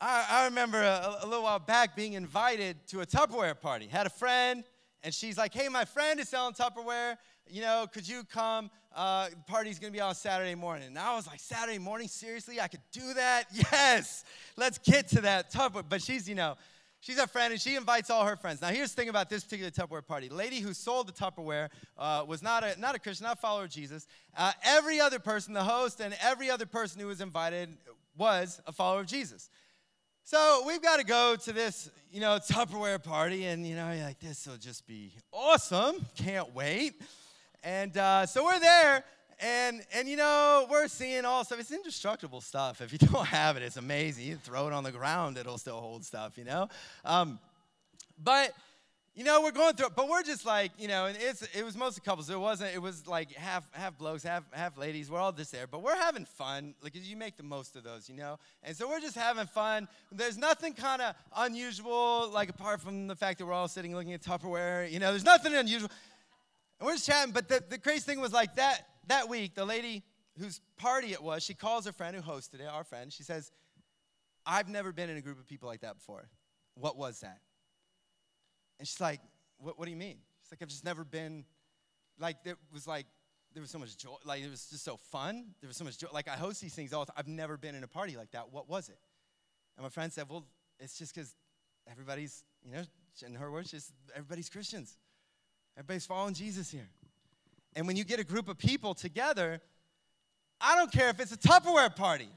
I, 0.00 0.26
I 0.30 0.44
remember 0.44 0.80
a, 0.80 1.18
a 1.22 1.26
little 1.26 1.44
while 1.44 1.58
back 1.58 1.96
being 1.96 2.12
invited 2.12 2.76
to 2.88 3.00
a 3.00 3.06
Tupperware 3.06 3.58
party. 3.60 3.86
Had 3.86 4.06
a 4.06 4.10
friend, 4.10 4.62
and 5.02 5.12
she's 5.12 5.36
like, 5.36 5.52
"Hey, 5.52 5.68
my 5.68 5.84
friend 5.84 6.20
is 6.20 6.28
selling 6.28 6.54
Tupperware. 6.54 7.16
You 7.48 7.62
know, 7.62 7.86
could 7.92 8.08
you 8.08 8.22
come? 8.22 8.70
Uh, 8.96 9.28
party's 9.46 9.78
gonna 9.78 9.92
be 9.92 10.00
on 10.00 10.14
Saturday 10.14 10.54
morning. 10.54 10.88
And 10.88 10.98
I 10.98 11.14
was 11.14 11.26
like, 11.26 11.38
Saturday 11.38 11.78
morning? 11.78 12.08
Seriously? 12.08 12.60
I 12.60 12.66
could 12.68 12.80
do 12.90 13.14
that? 13.14 13.44
Yes! 13.52 14.24
Let's 14.56 14.78
get 14.78 15.08
to 15.08 15.20
that 15.20 15.52
Tupperware. 15.52 15.84
But 15.88 16.02
she's, 16.02 16.28
you 16.28 16.34
know, 16.34 16.56
she's 17.00 17.18
a 17.18 17.26
friend 17.26 17.52
and 17.52 17.60
she 17.60 17.76
invites 17.76 18.10
all 18.10 18.24
her 18.24 18.36
friends. 18.36 18.62
Now, 18.62 18.68
here's 18.68 18.90
the 18.92 19.02
thing 19.02 19.08
about 19.10 19.28
this 19.28 19.44
particular 19.44 19.70
Tupperware 19.70 20.06
party. 20.06 20.28
Lady 20.28 20.60
who 20.60 20.72
sold 20.72 21.08
the 21.08 21.12
Tupperware 21.12 21.68
uh, 21.98 22.24
was 22.26 22.42
not 22.42 22.64
a, 22.64 22.78
not 22.80 22.94
a 22.94 22.98
Christian, 22.98 23.24
not 23.24 23.36
a 23.36 23.40
follower 23.40 23.64
of 23.64 23.70
Jesus. 23.70 24.06
Uh, 24.36 24.52
every 24.64 24.98
other 24.98 25.18
person, 25.18 25.52
the 25.52 25.64
host, 25.64 26.00
and 26.00 26.16
every 26.22 26.50
other 26.50 26.66
person 26.66 27.00
who 27.00 27.06
was 27.06 27.20
invited 27.20 27.76
was 28.16 28.60
a 28.66 28.72
follower 28.72 29.00
of 29.00 29.06
Jesus. 29.06 29.50
So 30.24 30.64
we've 30.66 30.82
got 30.82 30.98
to 30.98 31.04
go 31.04 31.36
to 31.36 31.52
this, 31.52 31.90
you 32.10 32.20
know, 32.20 32.38
Tupperware 32.38 33.02
party, 33.02 33.44
and 33.44 33.66
you 33.66 33.76
know, 33.76 33.94
like, 34.02 34.18
this 34.20 34.46
will 34.46 34.56
just 34.56 34.86
be 34.86 35.12
awesome. 35.32 36.04
Can't 36.16 36.54
wait. 36.54 36.94
And 37.66 37.96
uh, 37.96 38.26
so 38.26 38.44
we're 38.44 38.60
there, 38.60 39.02
and 39.40 39.82
and 39.92 40.08
you 40.08 40.16
know 40.16 40.68
we're 40.70 40.86
seeing 40.86 41.24
all 41.24 41.42
stuff. 41.42 41.58
It's 41.58 41.72
indestructible 41.72 42.40
stuff. 42.40 42.80
If 42.80 42.92
you 42.92 42.98
don't 43.12 43.26
have 43.26 43.56
it, 43.56 43.64
it's 43.64 43.76
amazing. 43.76 44.24
You 44.24 44.36
throw 44.36 44.68
it 44.68 44.72
on 44.72 44.84
the 44.84 44.92
ground, 44.92 45.36
it'll 45.36 45.58
still 45.58 45.80
hold 45.80 46.04
stuff. 46.04 46.38
You 46.38 46.44
know, 46.44 46.68
um, 47.04 47.40
but 48.22 48.52
you 49.16 49.24
know 49.24 49.40
we're 49.42 49.50
going 49.50 49.74
through 49.74 49.88
it. 49.88 49.96
But 49.96 50.08
we're 50.08 50.22
just 50.22 50.46
like 50.46 50.70
you 50.78 50.86
know, 50.86 51.06
and 51.06 51.18
it's 51.20 51.42
it 51.56 51.64
was 51.64 51.76
mostly 51.76 52.02
couples. 52.04 52.30
It 52.30 52.38
wasn't. 52.38 52.72
It 52.72 52.78
was 52.78 53.08
like 53.08 53.32
half 53.32 53.66
half 53.72 53.98
blokes, 53.98 54.22
half 54.22 54.44
half 54.52 54.78
ladies. 54.78 55.10
We're 55.10 55.18
all 55.18 55.32
just 55.32 55.50
there, 55.50 55.66
but 55.66 55.82
we're 55.82 55.96
having 55.96 56.24
fun. 56.24 56.72
Like 56.84 56.92
you 56.94 57.16
make 57.16 57.36
the 57.36 57.42
most 57.42 57.74
of 57.74 57.82
those, 57.82 58.08
you 58.08 58.14
know. 58.14 58.38
And 58.62 58.76
so 58.76 58.88
we're 58.88 59.00
just 59.00 59.16
having 59.16 59.46
fun. 59.48 59.88
There's 60.12 60.38
nothing 60.38 60.72
kind 60.72 61.02
of 61.02 61.16
unusual, 61.36 62.30
like 62.32 62.48
apart 62.48 62.80
from 62.80 63.08
the 63.08 63.16
fact 63.16 63.40
that 63.40 63.46
we're 63.46 63.54
all 63.54 63.66
sitting 63.66 63.92
looking 63.92 64.12
at 64.12 64.22
Tupperware. 64.22 64.88
You 64.88 65.00
know, 65.00 65.10
there's 65.10 65.24
nothing 65.24 65.52
unusual. 65.52 65.90
And 66.78 66.86
we're 66.86 66.94
just 66.94 67.06
chatting, 67.06 67.32
but 67.32 67.48
the, 67.48 67.62
the 67.68 67.78
crazy 67.78 68.00
thing 68.00 68.20
was 68.20 68.32
like 68.32 68.56
that 68.56 68.86
that 69.08 69.28
week, 69.28 69.54
the 69.54 69.64
lady 69.64 70.02
whose 70.38 70.60
party 70.76 71.12
it 71.12 71.22
was, 71.22 71.42
she 71.42 71.54
calls 71.54 71.86
her 71.86 71.92
friend 71.92 72.16
who 72.16 72.22
hosted 72.22 72.60
it, 72.60 72.66
our 72.70 72.84
friend. 72.84 73.12
She 73.12 73.22
says, 73.22 73.50
I've 74.44 74.68
never 74.68 74.92
been 74.92 75.10
in 75.10 75.16
a 75.16 75.20
group 75.20 75.38
of 75.38 75.46
people 75.46 75.68
like 75.68 75.80
that 75.80 75.96
before. 75.96 76.28
What 76.74 76.96
was 76.96 77.20
that? 77.20 77.40
And 78.78 78.86
she's 78.86 79.00
like, 79.00 79.20
What, 79.58 79.78
what 79.78 79.86
do 79.86 79.90
you 79.90 79.96
mean? 79.96 80.18
She's 80.42 80.52
like, 80.52 80.62
I've 80.62 80.68
just 80.68 80.84
never 80.84 81.04
been, 81.04 81.44
like, 82.18 82.36
it 82.44 82.56
was 82.72 82.86
like, 82.86 83.06
there 83.54 83.62
was 83.62 83.70
so 83.70 83.78
much 83.78 83.96
joy. 83.96 84.16
Like, 84.24 84.42
it 84.42 84.50
was 84.50 84.68
just 84.68 84.84
so 84.84 84.96
fun. 84.96 85.46
There 85.60 85.68
was 85.68 85.76
so 85.76 85.84
much 85.84 85.98
joy. 85.98 86.08
Like, 86.12 86.28
I 86.28 86.36
host 86.36 86.60
these 86.60 86.74
things 86.74 86.92
all 86.92 87.04
the 87.04 87.12
time. 87.12 87.16
I've 87.18 87.28
never 87.28 87.56
been 87.56 87.74
in 87.74 87.82
a 87.84 87.88
party 87.88 88.16
like 88.16 88.30
that. 88.32 88.52
What 88.52 88.68
was 88.68 88.88
it? 88.90 88.98
And 89.76 89.84
my 89.84 89.88
friend 89.88 90.12
said, 90.12 90.26
Well, 90.28 90.44
it's 90.78 90.98
just 90.98 91.14
because 91.14 91.34
everybody's, 91.90 92.44
you 92.62 92.72
know, 92.72 92.82
in 93.24 93.34
her 93.34 93.50
words, 93.50 93.70
just 93.70 93.92
everybody's 94.14 94.50
Christians. 94.50 94.98
Everybody's 95.76 96.06
following 96.06 96.34
Jesus 96.34 96.70
here. 96.70 96.88
And 97.74 97.86
when 97.86 97.96
you 97.96 98.04
get 98.04 98.18
a 98.18 98.24
group 98.24 98.48
of 98.48 98.56
people 98.56 98.94
together, 98.94 99.60
I 100.60 100.74
don't 100.76 100.90
care 100.90 101.10
if 101.10 101.20
it's 101.20 101.32
a 101.32 101.36
Tupperware 101.36 101.94
party. 101.94 102.28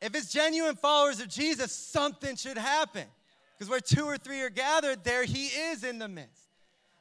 If 0.00 0.16
it's 0.16 0.32
genuine 0.32 0.74
followers 0.74 1.20
of 1.20 1.28
Jesus, 1.28 1.70
something 1.70 2.34
should 2.34 2.58
happen. 2.58 3.04
Because 3.56 3.70
where 3.70 3.80
two 3.80 4.04
or 4.04 4.16
three 4.16 4.40
are 4.40 4.50
gathered, 4.50 5.04
there 5.04 5.24
he 5.24 5.46
is 5.46 5.84
in 5.84 5.98
the 5.98 6.08
midst. 6.08 6.48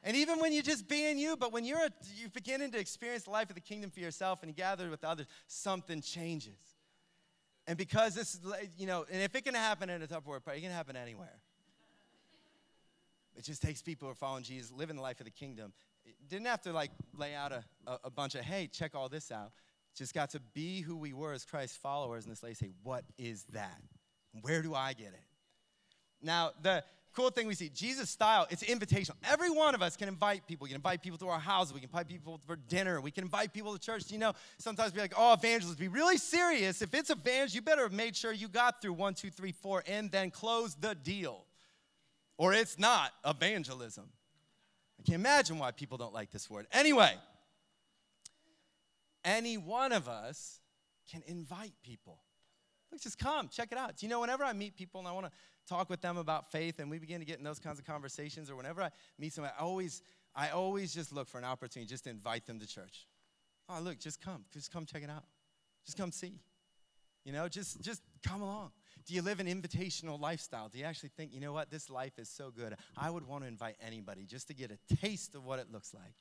And 0.04 0.16
even 0.18 0.40
when 0.40 0.54
you're 0.54 0.62
just 0.62 0.88
being 0.88 1.18
you, 1.18 1.36
but 1.36 1.52
when 1.52 1.64
you're, 1.64 1.80
a, 1.80 1.90
you're 2.16 2.30
beginning 2.30 2.72
to 2.72 2.80
experience 2.80 3.24
the 3.24 3.32
life 3.32 3.50
of 3.50 3.56
the 3.56 3.62
kingdom 3.62 3.90
for 3.90 4.00
yourself 4.00 4.44
and 4.44 4.50
you 4.50 4.56
gather 4.56 4.90
with 4.90 5.04
others, 5.04 5.26
something 5.48 6.02
changes. 6.02 6.60
And 7.66 7.78
because 7.78 8.14
this, 8.14 8.40
you 8.78 8.86
know, 8.86 9.06
and 9.12 9.22
if 9.22 9.36
it 9.36 9.46
can 9.46 9.56
happen 9.56 9.90
in 9.90 10.02
a 10.02 10.08
Tupperware 10.08 10.44
party, 10.44 10.60
it 10.60 10.62
can 10.62 10.72
happen 10.72 10.96
anywhere. 10.96 11.41
It 13.36 13.44
just 13.44 13.62
takes 13.62 13.82
people 13.82 14.08
who 14.08 14.12
are 14.12 14.16
following 14.16 14.44
Jesus, 14.44 14.72
living 14.72 14.96
the 14.96 15.02
life 15.02 15.20
of 15.20 15.26
the 15.26 15.32
kingdom. 15.32 15.74
It 16.06 16.16
didn't 16.30 16.48
have 16.48 16.62
to 16.64 16.74
like 16.74 16.92
lay 17.18 17.34
out 17.34 17.52
a, 17.52 17.64
a, 18.04 18.10
bunch 18.10 18.36
of, 18.36 18.42
hey, 18.42 18.68
check 18.68 18.96
all 18.96 19.10
this 19.10 19.32
out. 19.32 19.52
Just 19.96 20.14
got 20.14 20.30
to 20.32 20.40
be 20.54 20.82
who 20.82 20.96
we 20.96 21.14
were 21.14 21.34
as 21.34 21.46
Christ 21.46 21.78
followers. 21.78 22.26
And 22.26 22.32
this 22.32 22.44
lady 22.44 22.56
say, 22.56 22.72
what 22.84 23.04
is 23.18 23.44
that? 23.54 23.82
Where 24.42 24.62
do 24.62 24.74
I 24.74 24.94
get 24.94 25.08
it? 25.08 25.24
Now, 26.22 26.52
the 26.62 26.84
cool 27.14 27.30
thing 27.30 27.48
we 27.48 27.56
see, 27.56 27.70
Jesus' 27.70 28.10
style, 28.10 28.48
it's 28.50 28.64
invitational. 28.64 29.16
Every 29.30 29.50
one 29.50 29.76
of 29.76 29.82
us 29.82 29.98
can 29.98 30.08
invite 30.08 30.48
people. 30.48 30.66
We 30.66 30.70
can 30.70 30.78
invite 30.78 31.02
people 31.02 31.18
to 31.20 31.28
our 31.28 31.40
houses. 31.40 31.74
We 31.74 31.82
can 31.82 31.90
invite 31.90 32.08
people 32.08 32.40
for 32.46 32.56
dinner. 32.56 33.02
We 33.02 33.12
can 33.12 33.24
invite 33.24 33.54
people 33.54 33.74
to 33.74 33.80
church. 33.80 34.12
You 34.12 34.20
know, 34.20 34.34
sometimes 34.58 34.94
be 34.94 35.02
like, 35.02 35.14
oh, 35.18 35.34
evangelists, 35.34 35.76
be 35.76 35.88
really 35.88 36.18
serious. 36.18 36.82
If 36.82 36.94
it's 36.94 37.10
evangelist, 37.10 37.56
you 37.56 37.62
better 37.62 37.84
have 37.84 37.94
made 37.94 38.16
sure 38.16 38.32
you 38.32 38.48
got 38.48 38.82
through 38.82 38.94
one, 38.94 39.14
two, 39.14 39.30
three, 39.30 39.52
four, 39.52 39.84
and 39.88 40.10
then 40.12 40.32
close 40.32 40.76
the 40.76 40.96
deal 40.96 41.46
or 42.42 42.56
it's 42.56 42.80
not 42.80 43.12
evangelism. 43.24 44.10
I 45.00 45.04
can't 45.04 45.20
imagine 45.20 45.60
why 45.60 45.70
people 45.70 46.00
don't 46.00 46.12
like 46.12 46.32
this 46.32 46.50
word. 46.50 46.66
Anyway, 46.72 47.14
any 49.24 49.60
one 49.60 49.92
of 49.92 50.10
us 50.10 50.60
can 51.12 51.22
invite 51.28 51.74
people. 51.84 52.18
look, 52.92 53.00
just 53.00 53.20
come, 53.20 53.48
check 53.48 53.72
it 53.72 53.78
out. 53.78 53.96
Do 53.96 54.08
you 54.08 54.10
know, 54.10 54.20
whenever 54.20 54.44
I 54.44 54.54
meet 54.54 54.76
people 54.76 54.98
and 54.98 55.08
I 55.08 55.12
want 55.12 55.28
to 55.28 55.32
talk 55.70 55.88
with 55.88 56.02
them 56.02 56.18
about 56.18 56.52
faith 56.52 56.80
and 56.80 56.90
we 56.90 56.98
begin 56.98 57.20
to 57.20 57.26
get 57.26 57.38
in 57.38 57.44
those 57.44 57.60
kinds 57.60 57.78
of 57.78 57.86
conversations, 57.86 58.50
or 58.50 58.56
whenever 58.56 58.82
I 58.82 58.90
meet 59.20 59.34
someone, 59.34 59.52
I 59.56 59.62
always, 59.62 60.02
I 60.36 60.50
always 60.50 60.96
just 60.96 61.14
look 61.14 61.28
for 61.28 61.38
an 61.38 61.46
opportunity 61.46 61.88
just 61.88 62.06
to 62.06 62.10
invite 62.10 62.48
them 62.48 62.60
to 62.60 62.66
church. 62.66 63.08
Oh, 63.70 63.80
look, 63.82 64.00
just 64.00 64.20
come. 64.20 64.46
Just 64.52 64.74
come 64.74 64.88
check 64.88 65.04
it 65.04 65.12
out. 65.12 65.26
Just 65.86 65.96
come 65.96 66.12
see. 66.12 66.40
You 67.24 67.34
know, 67.34 67.48
just 67.48 67.82
just 67.82 68.02
come 68.24 68.42
along. 68.42 68.72
Do 69.06 69.14
you 69.14 69.22
live 69.22 69.40
an 69.40 69.48
invitational 69.48 70.20
lifestyle? 70.20 70.70
Do 70.70 70.78
you 70.78 70.86
actually 70.86 71.10
think, 71.10 71.34
you 71.34 71.42
know 71.42 71.54
what, 71.54 71.70
this 71.70 71.90
life 71.90 72.18
is 72.18 72.30
so 72.30 72.52
good? 72.52 72.76
I 72.98 73.10
would 73.10 73.28
want 73.28 73.44
to 73.44 73.48
invite 73.48 73.76
anybody 73.86 74.26
just 74.26 74.48
to 74.48 74.54
get 74.54 74.72
a 74.72 74.96
taste 74.96 75.36
of 75.36 75.46
what 75.46 75.60
it 75.60 75.72
looks 75.72 75.94
like. 75.94 76.14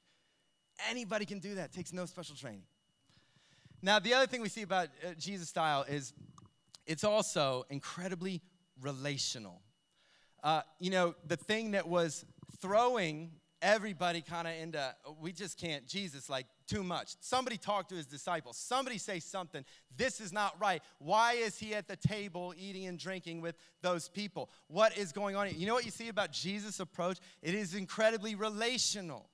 Anybody 0.89 1.27
can 1.27 1.41
do 1.41 1.57
that. 1.57 1.67
It 1.67 1.73
takes 1.73 1.93
no 1.93 2.07
special 2.07 2.37
training. 2.37 2.63
Now, 3.83 3.99
the 3.99 4.15
other 4.15 4.27
thing 4.27 4.41
we 4.43 4.49
see 4.49 4.63
about 4.63 4.89
uh, 5.05 5.15
Jesus' 5.19 5.49
style 5.49 5.85
is 5.89 6.13
it's 6.87 7.05
also 7.05 7.65
incredibly 7.71 8.43
relational. 8.81 9.61
Uh, 10.43 10.63
you 10.79 10.91
know, 10.91 11.15
the 11.27 11.37
thing 11.37 11.73
that 11.73 11.87
was 11.87 12.25
throwing 12.61 13.31
everybody 13.63 14.23
kind 14.23 14.49
of 14.49 14.55
into, 14.55 14.95
we 15.21 15.33
just 15.33 15.59
can't, 15.59 15.87
Jesus, 15.87 16.31
like 16.31 16.47
too 16.71 16.85
much. 16.85 17.17
Somebody 17.21 17.57
talk 17.57 17.89
to 17.89 17.97
his 17.97 18.07
disciples. 18.07 18.57
Somebody 18.57 18.97
say 18.97 19.19
something. 19.19 19.65
This 19.97 20.21
is 20.21 20.33
not 20.33 20.55
right. 20.61 20.83
Why 20.99 21.33
is 21.33 21.59
he 21.59 21.75
at 21.75 21.89
the 21.89 21.97
table 21.97 22.55
eating 22.57 22.87
and 22.87 22.99
drinking 22.99 23.41
with 23.41 23.57
those 23.83 24.09
people? 24.09 24.51
What 24.69 24.97
is 24.97 25.11
going 25.11 25.35
on? 25.35 25.51
You 25.55 25.67
know 25.67 25.75
what 25.75 25.85
you 25.85 25.91
see 25.91 26.09
about 26.09 26.31
Jesus' 26.31 26.79
approach? 26.79 27.19
It 27.43 27.55
is 27.55 27.75
incredibly 27.75 28.37
relational. 28.37 29.29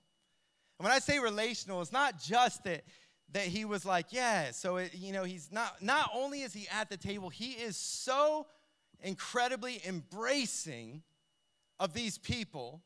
And 0.79 0.85
when 0.85 0.93
I 0.93 0.99
say 0.99 1.19
relational, 1.19 1.83
it's 1.83 1.93
not 1.93 2.21
just 2.21 2.65
that 2.65 2.85
that 3.33 3.43
he 3.43 3.65
was 3.65 3.85
like, 3.85 4.07
yeah, 4.11 4.53
so 4.53 4.77
it, 4.77 4.95
you 4.95 5.13
know, 5.13 5.25
he's 5.25 5.51
not 5.51 5.83
not 5.83 6.11
only 6.15 6.43
is 6.43 6.55
he 6.55 6.67
at 6.69 6.89
the 6.89 6.97
table, 6.97 7.29
he 7.29 7.53
is 7.53 7.77
so 7.77 8.47
incredibly 9.03 9.83
embracing 9.87 11.03
of 11.79 11.93
these 11.93 12.17
people 12.19 12.83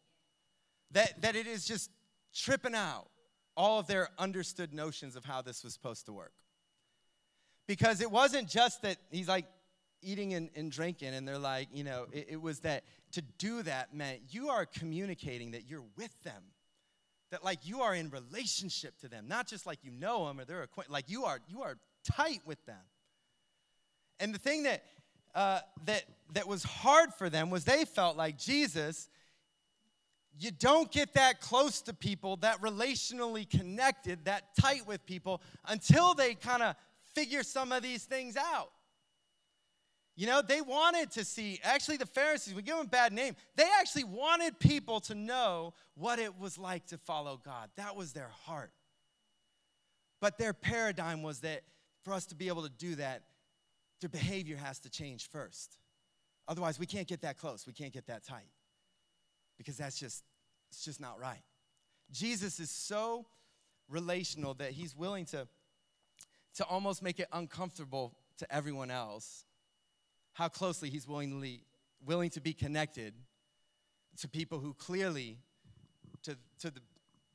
that 0.90 1.22
that 1.22 1.36
it 1.36 1.46
is 1.46 1.64
just 1.64 1.90
tripping 2.34 2.74
out 2.74 3.09
all 3.60 3.78
of 3.78 3.86
their 3.86 4.08
understood 4.18 4.72
notions 4.72 5.16
of 5.16 5.24
how 5.26 5.42
this 5.42 5.62
was 5.62 5.74
supposed 5.74 6.06
to 6.06 6.14
work. 6.14 6.32
Because 7.66 8.00
it 8.00 8.10
wasn't 8.10 8.48
just 8.48 8.80
that 8.80 8.96
he's 9.10 9.28
like 9.28 9.44
eating 10.00 10.32
and, 10.32 10.48
and 10.56 10.72
drinking, 10.72 11.12
and 11.12 11.28
they're 11.28 11.36
like, 11.36 11.68
you 11.70 11.84
know, 11.84 12.06
it, 12.10 12.28
it 12.30 12.40
was 12.40 12.60
that 12.60 12.84
to 13.12 13.20
do 13.36 13.62
that 13.64 13.94
meant 13.94 14.20
you 14.30 14.48
are 14.48 14.64
communicating 14.64 15.50
that 15.50 15.68
you're 15.68 15.84
with 15.98 16.22
them. 16.22 16.42
That 17.32 17.44
like 17.44 17.58
you 17.62 17.82
are 17.82 17.94
in 17.94 18.08
relationship 18.08 18.98
to 19.00 19.08
them. 19.08 19.26
Not 19.28 19.46
just 19.46 19.66
like 19.66 19.80
you 19.82 19.90
know 19.90 20.26
them 20.26 20.40
or 20.40 20.46
they're 20.46 20.62
acquainted 20.62 20.90
like 20.90 21.10
you 21.10 21.26
are 21.26 21.38
you 21.46 21.60
are 21.60 21.76
tight 22.02 22.40
with 22.46 22.64
them. 22.64 22.82
And 24.20 24.34
the 24.34 24.38
thing 24.38 24.62
that 24.62 24.84
uh, 25.34 25.60
that 25.84 26.04
that 26.32 26.48
was 26.48 26.62
hard 26.62 27.12
for 27.12 27.28
them 27.28 27.50
was 27.50 27.64
they 27.64 27.84
felt 27.84 28.16
like 28.16 28.36
jesus 28.36 29.08
you 30.38 30.50
don't 30.50 30.90
get 30.90 31.14
that 31.14 31.40
close 31.40 31.82
to 31.82 31.94
people 31.94 32.36
that 32.36 32.60
relationally 32.62 33.48
connected 33.48 34.24
that 34.24 34.54
tight 34.58 34.86
with 34.86 35.04
people 35.04 35.42
until 35.66 36.14
they 36.14 36.34
kind 36.34 36.62
of 36.62 36.76
figure 37.14 37.42
some 37.42 37.72
of 37.72 37.82
these 37.82 38.04
things 38.04 38.36
out 38.36 38.70
you 40.20 40.26
know, 40.26 40.42
they 40.42 40.60
wanted 40.60 41.10
to 41.12 41.24
see, 41.24 41.60
actually, 41.62 41.96
the 41.96 42.04
Pharisees, 42.04 42.54
we 42.54 42.60
give 42.60 42.76
them 42.76 42.84
a 42.84 42.88
bad 42.90 43.10
name, 43.10 43.36
they 43.56 43.66
actually 43.80 44.04
wanted 44.04 44.58
people 44.58 45.00
to 45.00 45.14
know 45.14 45.72
what 45.94 46.18
it 46.18 46.38
was 46.38 46.58
like 46.58 46.84
to 46.88 46.98
follow 46.98 47.40
God. 47.42 47.70
That 47.76 47.96
was 47.96 48.12
their 48.12 48.30
heart. 48.44 48.70
But 50.20 50.36
their 50.36 50.52
paradigm 50.52 51.22
was 51.22 51.40
that 51.40 51.62
for 52.02 52.12
us 52.12 52.26
to 52.26 52.34
be 52.34 52.48
able 52.48 52.64
to 52.64 52.68
do 52.68 52.96
that, 52.96 53.22
their 54.02 54.10
behavior 54.10 54.58
has 54.58 54.78
to 54.80 54.90
change 54.90 55.30
first. 55.30 55.78
Otherwise, 56.46 56.78
we 56.78 56.84
can't 56.84 57.08
get 57.08 57.22
that 57.22 57.38
close. 57.38 57.66
We 57.66 57.72
can't 57.72 57.94
get 57.94 58.06
that 58.08 58.22
tight. 58.22 58.50
Because 59.60 59.76
that's 59.76 59.98
just, 59.98 60.24
it's 60.70 60.82
just 60.82 61.02
not 61.02 61.20
right. 61.20 61.42
Jesus 62.10 62.58
is 62.60 62.70
so 62.70 63.26
relational 63.90 64.54
that 64.54 64.70
he's 64.70 64.96
willing 64.96 65.26
to, 65.26 65.46
to 66.54 66.64
almost 66.64 67.02
make 67.02 67.20
it 67.20 67.28
uncomfortable 67.30 68.14
to 68.38 68.50
everyone 68.50 68.90
else 68.90 69.44
how 70.32 70.48
closely 70.48 70.88
he's 70.88 71.06
willingly, 71.06 71.60
willing 72.06 72.30
to 72.30 72.40
be 72.40 72.54
connected 72.54 73.12
to 74.20 74.26
people 74.26 74.58
who 74.58 74.72
clearly, 74.72 75.36
to, 76.22 76.34
to 76.60 76.70
the 76.70 76.80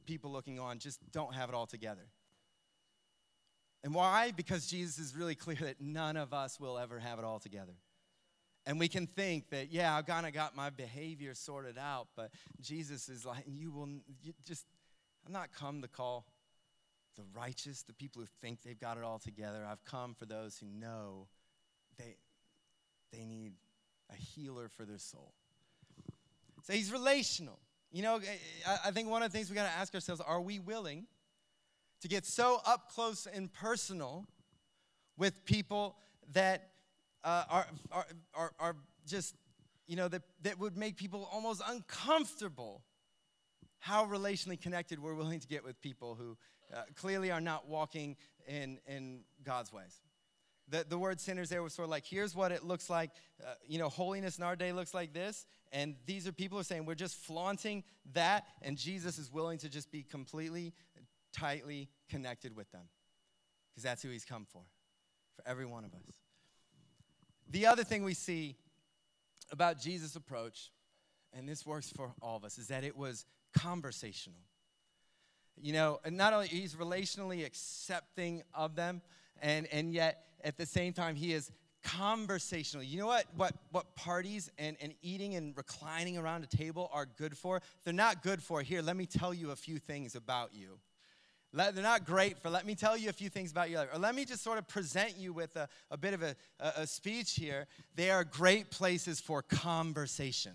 people 0.08 0.32
looking 0.32 0.60
on, 0.60 0.80
just 0.80 1.00
don't 1.12 1.36
have 1.36 1.50
it 1.50 1.54
all 1.54 1.68
together. 1.68 2.08
And 3.84 3.94
why? 3.94 4.32
Because 4.36 4.66
Jesus 4.66 4.98
is 4.98 5.16
really 5.16 5.36
clear 5.36 5.58
that 5.62 5.80
none 5.80 6.18
of 6.18 6.34
us 6.34 6.60
will 6.60 6.80
ever 6.80 6.98
have 6.98 7.20
it 7.20 7.26
all 7.26 7.38
together. 7.38 7.74
And 8.66 8.80
we 8.80 8.88
can 8.88 9.06
think 9.06 9.50
that, 9.50 9.72
yeah, 9.72 9.96
I've 9.96 10.08
kind 10.08 10.26
of 10.26 10.34
got 10.34 10.56
my 10.56 10.72
behavior 10.72 11.34
sorted 11.36 11.78
out, 11.78 12.08
but 12.16 12.32
Jesus 12.62 13.10
is 13.10 13.26
like, 13.26 13.44
you 13.46 13.72
will 13.72 13.88
you 14.24 14.34
just, 14.44 14.66
I'm 15.26 15.34
not 15.34 15.54
come 15.54 15.82
to 15.84 15.88
call 15.88 16.26
the 17.16 17.24
righteous, 17.36 17.84
the 17.84 17.94
people 17.94 18.22
who 18.22 18.28
think 18.42 18.64
they've 18.64 18.80
got 18.80 18.98
it 18.98 19.04
all 19.04 19.20
together. 19.20 19.66
I've 19.70 19.84
come 19.86 20.16
for 20.16 20.26
those 20.26 20.58
who 20.58 20.68
know 20.68 21.28
they, 21.98 22.16
they 23.14 23.24
need 23.24 23.54
a 24.12 24.16
healer 24.16 24.68
for 24.68 24.84
their 24.84 24.98
soul. 24.98 25.34
So 26.64 26.74
he's 26.74 26.92
relational. 26.92 27.60
You 27.92 28.02
know, 28.02 28.20
I 28.84 28.92
think 28.92 29.10
one 29.10 29.22
of 29.22 29.32
the 29.32 29.38
things 29.38 29.50
we 29.50 29.56
got 29.56 29.72
to 29.72 29.78
ask 29.78 29.94
ourselves 29.94 30.22
are 30.26 30.42
we 30.42 30.60
willing 30.60 31.06
to 32.02 32.08
get 32.08 32.26
so 32.26 32.60
up 32.66 32.92
close 32.92 33.28
and 33.32 33.54
personal 33.54 34.26
with 35.18 35.46
people 35.46 35.96
that 36.34 36.72
uh, 37.26 37.44
are, 37.50 37.68
are, 37.92 38.06
are, 38.36 38.52
are 38.60 38.76
just, 39.06 39.36
you 39.88 39.96
know, 39.96 40.08
that, 40.08 40.22
that 40.44 40.60
would 40.60 40.78
make 40.78 40.96
people 40.96 41.28
almost 41.34 41.62
uncomfortable 41.68 42.84
how 43.80 44.06
relationally 44.06 44.60
connected 44.60 45.00
we're 45.00 45.16
willing 45.16 45.40
to 45.40 45.48
get 45.48 45.64
with 45.64 45.82
people 45.82 46.16
who 46.16 46.38
uh, 46.74 46.84
clearly 46.96 47.32
are 47.32 47.42
not 47.42 47.68
walking 47.68 48.16
in, 48.48 48.80
in 48.88 49.22
God's 49.44 49.74
ways. 49.74 50.02
The, 50.70 50.86
the 50.88 50.98
word 50.98 51.20
sinners 51.20 51.50
there 51.50 51.62
was 51.62 51.74
sort 51.74 51.86
of 51.86 51.92
like, 51.92 52.06
here's 52.06 52.36
what 52.36 52.52
it 52.52 52.64
looks 52.64 52.90
like. 52.90 53.12
Uh, 53.44 53.54
you 53.68 53.78
know, 53.78 53.90
holiness 53.90 54.38
in 54.38 54.44
our 54.44 54.56
day 54.56 54.72
looks 54.72 54.94
like 54.94 55.14
this. 55.14 55.46
And 55.72 55.96
these 56.06 56.28
are 56.28 56.32
people 56.32 56.58
who 56.58 56.62
are 56.62 56.64
saying 56.64 56.86
we're 56.86 56.96
just 56.96 57.16
flaunting 57.16 57.84
that. 58.14 58.46
And 58.62 58.78
Jesus 58.78 59.20
is 59.20 59.32
willing 59.32 59.60
to 59.60 59.70
just 59.70 59.92
be 59.92 60.02
completely, 60.02 60.74
tightly 61.34 61.90
connected 62.10 62.56
with 62.56 62.72
them. 62.72 62.84
Because 63.72 63.84
that's 63.84 64.02
who 64.02 64.10
he's 64.10 64.26
come 64.26 64.48
for, 64.52 64.64
for 65.36 65.48
every 65.48 65.66
one 65.66 65.86
of 65.86 65.94
us. 65.94 66.12
The 67.50 67.68
other 67.68 67.84
thing 67.84 68.04
we 68.04 68.14
see 68.14 68.56
about 69.52 69.80
Jesus' 69.80 70.16
approach, 70.16 70.72
and 71.34 71.48
this 71.48 71.66
works 71.66 71.92
for 71.92 72.14
all 72.22 72.38
of 72.38 72.44
us, 72.44 72.58
is 72.58 72.68
that 72.68 72.84
it 72.84 72.98
was 72.98 73.26
conversational. 73.54 74.40
You 75.58 75.74
know, 75.74 76.00
and 76.04 76.18
not 76.18 76.34
only 76.34 76.48
he's 76.48 76.76
relationally 76.76 77.46
accepting 77.46 78.44
of 78.54 78.76
them, 78.76 79.02
and, 79.42 79.68
and 79.72 79.94
yet 79.94 80.26
at 80.44 80.58
the 80.58 80.66
same 80.66 80.94
time, 80.94 81.16
he 81.16 81.34
is 81.34 81.52
conversational. 81.84 82.84
You 82.84 83.00
know 83.00 83.08
what, 83.08 83.26
what, 83.36 83.54
what 83.72 83.96
parties 83.96 84.52
and, 84.58 84.76
and 84.82 84.94
eating 85.02 85.36
and 85.36 85.56
reclining 85.56 86.18
around 86.18 86.44
a 86.44 86.48
table 86.48 86.90
are 86.92 87.06
good 87.06 87.38
for? 87.38 87.62
They're 87.84 87.94
not 87.94 88.24
good 88.24 88.42
for, 88.42 88.62
here, 88.62 88.82
let 88.82 88.98
me 88.98 89.06
tell 89.06 89.34
you 89.34 89.52
a 89.52 89.56
few 89.56 89.78
things 89.78 90.16
about 90.16 90.54
you. 90.54 90.80
Let, 91.56 91.74
they're 91.74 91.84
not 91.84 92.06
great 92.06 92.38
for, 92.38 92.50
let 92.50 92.66
me 92.66 92.76
tell 92.76 92.98
you 92.98 93.10
a 93.10 93.14
few 93.14 93.30
things 93.30 93.50
about 93.50 93.70
you. 93.70 93.80
Or 93.80 93.98
let 93.98 94.14
me 94.14 94.26
just 94.26 94.44
sort 94.44 94.58
of 94.58 94.68
present 94.68 95.16
you 95.18 95.32
with 95.32 95.56
a, 95.56 95.70
a 95.90 95.98
bit 95.98 96.14
of 96.14 96.22
a, 96.22 96.36
a, 96.60 96.74
a 96.82 96.88
speech 96.88 97.32
here. 97.36 97.66
They 97.96 98.12
are 98.12 98.26
great 98.26 98.70
places 98.72 99.22
for 99.22 99.42
conversation. 99.42 100.52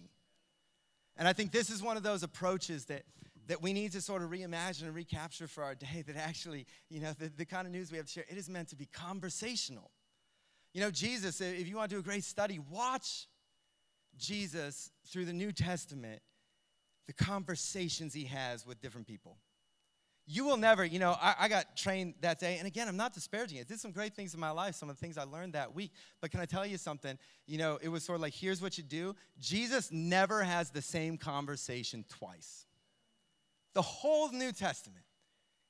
And 1.17 1.27
I 1.27 1.33
think 1.33 1.53
this 1.53 1.71
is 1.71 1.83
one 1.83 1.97
of 1.97 2.03
those 2.03 2.23
approaches 2.23 2.85
that 2.87 3.03
that 3.47 3.61
we 3.61 3.73
need 3.73 3.91
to 3.91 4.01
sort 4.01 4.23
of 4.23 4.31
reimagine 4.31 4.83
and 4.83 4.95
recapture 4.95 5.49
for 5.49 5.65
our 5.65 5.75
day 5.75 6.05
that 6.07 6.17
actually, 6.17 6.67
you 6.89 7.01
know, 7.01 7.13
the, 7.19 7.33
the 7.37 7.45
kind 7.45 7.67
of 7.67 7.73
news 7.73 7.91
we 7.91 7.97
have 7.97 8.07
to 8.07 8.13
share, 8.13 8.25
it 8.29 8.39
is 8.39 8.49
meant 8.49 8.69
to 8.69 8.77
be 8.77 8.87
conversational. 8.87 9.91
You 10.73 10.83
know, 10.83 10.91
Jesus, 10.93 11.41
if 11.41 11.67
you 11.67 11.77
want 11.77 11.91
to 11.91 11.97
do 11.97 11.99
a 11.99 12.03
great 12.03 12.23
study, 12.23 12.61
watch 12.71 13.27
Jesus 14.17 14.93
through 15.05 15.25
the 15.25 15.33
New 15.33 15.51
Testament, 15.51 16.23
the 17.09 17.13
conversations 17.13 18.15
he 18.15 18.27
has 18.27 18.65
with 18.65 18.81
different 18.81 19.09
people. 19.09 19.37
You 20.33 20.45
will 20.45 20.57
never, 20.57 20.85
you 20.85 21.01
know, 21.01 21.17
I, 21.21 21.35
I, 21.41 21.49
got 21.49 21.77
trained 21.77 22.15
that 22.21 22.39
day, 22.39 22.59
and 22.59 22.67
again, 22.67 22.87
I'm 22.87 22.97
not 22.97 23.13
disparaging 23.13 23.59
it. 23.59 23.67
Did 23.67 23.81
some 23.81 23.91
great 23.91 24.15
things 24.15 24.33
in 24.33 24.39
my 24.39 24.53
life, 24.53 24.77
some 24.77 24.89
of 24.89 24.95
the 24.95 25.01
things 25.01 25.19
I 25.19 25.25
learned 25.25 25.55
that 25.55 25.75
week. 25.75 25.91
But 26.21 26.31
can 26.31 26.39
I 26.39 26.45
tell 26.45 26.65
you 26.65 26.79
something? 26.79 27.19
You 27.49 27.59
know, 27.59 27.81
it 27.83 27.89
was 27.89 28.05
sort 28.05 28.15
of 28.15 28.23
like, 28.23 28.33
here's 28.33 28.63
what 28.63 28.79
you 28.79 28.85
do. 28.85 29.17
Jesus 29.41 29.91
never 29.91 30.45
has 30.45 30.71
the 30.71 30.83
same 30.83 31.19
conversation 31.19 32.05
twice 32.09 32.67
the 33.73 33.83
whole 33.83 34.31
New 34.31 34.53
Testament. 34.53 35.05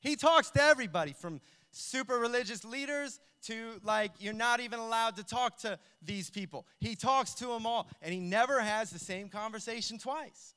He 0.00 0.16
talks 0.16 0.50
to 0.50 0.62
everybody 0.62 1.12
from 1.12 1.40
super 1.70 2.18
religious 2.18 2.62
leaders 2.62 3.18
to 3.44 3.80
like 3.82 4.12
you're 4.18 4.34
not 4.34 4.60
even 4.60 4.78
allowed 4.78 5.16
to 5.16 5.24
talk 5.24 5.58
to 5.60 5.78
these 6.02 6.28
people. 6.28 6.66
He 6.80 6.94
talks 6.94 7.32
to 7.34 7.46
them 7.46 7.66
all 7.66 7.88
and 8.02 8.12
he 8.12 8.20
never 8.20 8.60
has 8.60 8.90
the 8.90 8.98
same 8.98 9.28
conversation 9.28 9.98
twice. 9.98 10.54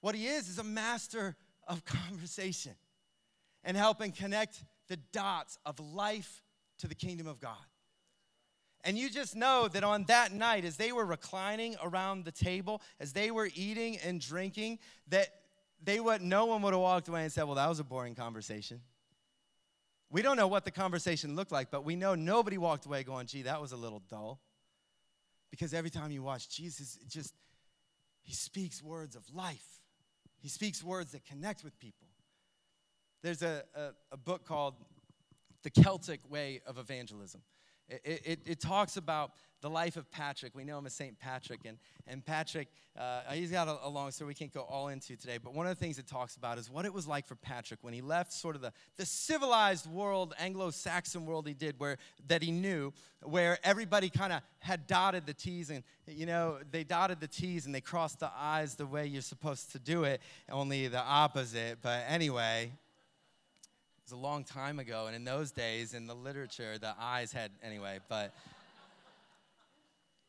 What 0.00 0.14
he 0.14 0.26
is 0.26 0.48
is 0.48 0.58
a 0.58 0.64
master 0.64 1.36
of 1.68 1.84
conversation 1.84 2.74
and 3.64 3.76
helping 3.76 4.12
connect 4.12 4.62
the 4.88 4.96
dots 5.12 5.58
of 5.64 5.80
life 5.80 6.42
to 6.78 6.88
the 6.88 6.94
kingdom 6.94 7.26
of 7.26 7.40
God. 7.40 7.56
And 8.84 8.98
you 8.98 9.08
just 9.08 9.34
know 9.34 9.66
that 9.68 9.82
on 9.82 10.04
that 10.04 10.32
night, 10.32 10.64
as 10.64 10.76
they 10.76 10.92
were 10.92 11.06
reclining 11.06 11.74
around 11.82 12.26
the 12.26 12.32
table, 12.32 12.82
as 13.00 13.14
they 13.14 13.30
were 13.30 13.48
eating 13.54 13.98
and 14.04 14.20
drinking, 14.20 14.78
that 15.08 15.28
they 15.82 16.00
would 16.00 16.20
no 16.20 16.44
one 16.46 16.60
would 16.62 16.74
have 16.74 16.80
walked 16.80 17.08
away 17.08 17.22
and 17.22 17.32
said, 17.32 17.44
Well, 17.44 17.54
that 17.54 17.68
was 17.68 17.80
a 17.80 17.84
boring 17.84 18.14
conversation. 18.14 18.80
We 20.10 20.22
don't 20.22 20.36
know 20.36 20.46
what 20.46 20.64
the 20.64 20.70
conversation 20.70 21.34
looked 21.34 21.50
like, 21.50 21.70
but 21.70 21.84
we 21.84 21.96
know 21.96 22.14
nobody 22.14 22.56
walked 22.56 22.86
away 22.86 23.02
going, 23.02 23.26
gee, 23.26 23.42
that 23.42 23.60
was 23.60 23.72
a 23.72 23.76
little 23.76 24.00
dull. 24.08 24.38
Because 25.50 25.74
every 25.74 25.90
time 25.90 26.12
you 26.12 26.22
watch 26.22 26.48
Jesus, 26.48 26.98
just 27.08 27.34
he 28.22 28.32
speaks 28.32 28.80
words 28.82 29.16
of 29.16 29.22
life. 29.34 29.80
He 30.38 30.48
speaks 30.48 30.84
words 30.84 31.12
that 31.12 31.24
connect 31.24 31.64
with 31.64 31.76
people. 31.78 32.03
There's 33.24 33.40
a, 33.40 33.62
a, 33.74 33.88
a 34.12 34.16
book 34.18 34.44
called 34.44 34.74
The 35.62 35.70
Celtic 35.70 36.20
Way 36.28 36.60
of 36.66 36.76
Evangelism. 36.76 37.40
It, 37.88 38.22
it, 38.26 38.40
it, 38.44 38.60
talks 38.60 38.98
about 38.98 39.32
the 39.62 39.70
life 39.70 39.96
of 39.96 40.10
Patrick. 40.10 40.54
We 40.54 40.62
know 40.62 40.76
him 40.76 40.84
as 40.84 40.92
St. 40.92 41.18
Patrick. 41.18 41.60
And, 41.64 41.78
and 42.06 42.22
Patrick, 42.22 42.68
uh, 42.98 43.20
he's 43.32 43.50
got 43.50 43.66
a, 43.66 43.78
a, 43.82 43.88
long 43.88 44.10
story 44.10 44.28
we 44.28 44.34
can't 44.34 44.52
go 44.52 44.60
all 44.60 44.88
into 44.88 45.16
today. 45.16 45.38
But 45.42 45.54
one 45.54 45.66
of 45.66 45.74
the 45.74 45.82
things 45.82 45.98
it 45.98 46.06
talks 46.06 46.36
about 46.36 46.58
is 46.58 46.70
what 46.70 46.84
it 46.84 46.92
was 46.92 47.06
like 47.06 47.26
for 47.26 47.34
Patrick 47.34 47.80
when 47.80 47.94
he 47.94 48.02
left 48.02 48.30
sort 48.30 48.56
of 48.56 48.62
the, 48.62 48.74
the 48.98 49.06
civilized 49.06 49.86
world, 49.86 50.34
Anglo 50.38 50.70
Saxon 50.70 51.24
world 51.24 51.48
he 51.48 51.54
did, 51.54 51.80
where, 51.80 51.96
that 52.28 52.42
he 52.42 52.50
knew, 52.50 52.92
where 53.22 53.56
everybody 53.64 54.10
kind 54.10 54.34
of 54.34 54.42
had 54.58 54.86
dotted 54.86 55.24
the 55.24 55.34
T's. 55.34 55.70
And, 55.70 55.82
you 56.06 56.26
know, 56.26 56.58
they 56.70 56.84
dotted 56.84 57.20
the 57.20 57.28
T's 57.28 57.64
and 57.64 57.74
they 57.74 57.80
crossed 57.80 58.20
the 58.20 58.30
I's 58.36 58.74
the 58.74 58.86
way 58.86 59.06
you're 59.06 59.22
supposed 59.22 59.72
to 59.72 59.78
do 59.78 60.04
it, 60.04 60.20
only 60.50 60.88
the 60.88 61.02
opposite. 61.02 61.78
But 61.80 62.04
anyway, 62.06 62.70
was 64.04 64.12
a 64.12 64.16
long 64.16 64.44
time 64.44 64.78
ago, 64.78 65.06
and 65.06 65.16
in 65.16 65.24
those 65.24 65.50
days, 65.50 65.94
in 65.94 66.06
the 66.06 66.14
literature, 66.14 66.76
the 66.78 66.94
eyes 67.00 67.32
had, 67.32 67.50
anyway, 67.62 68.00
but. 68.08 68.34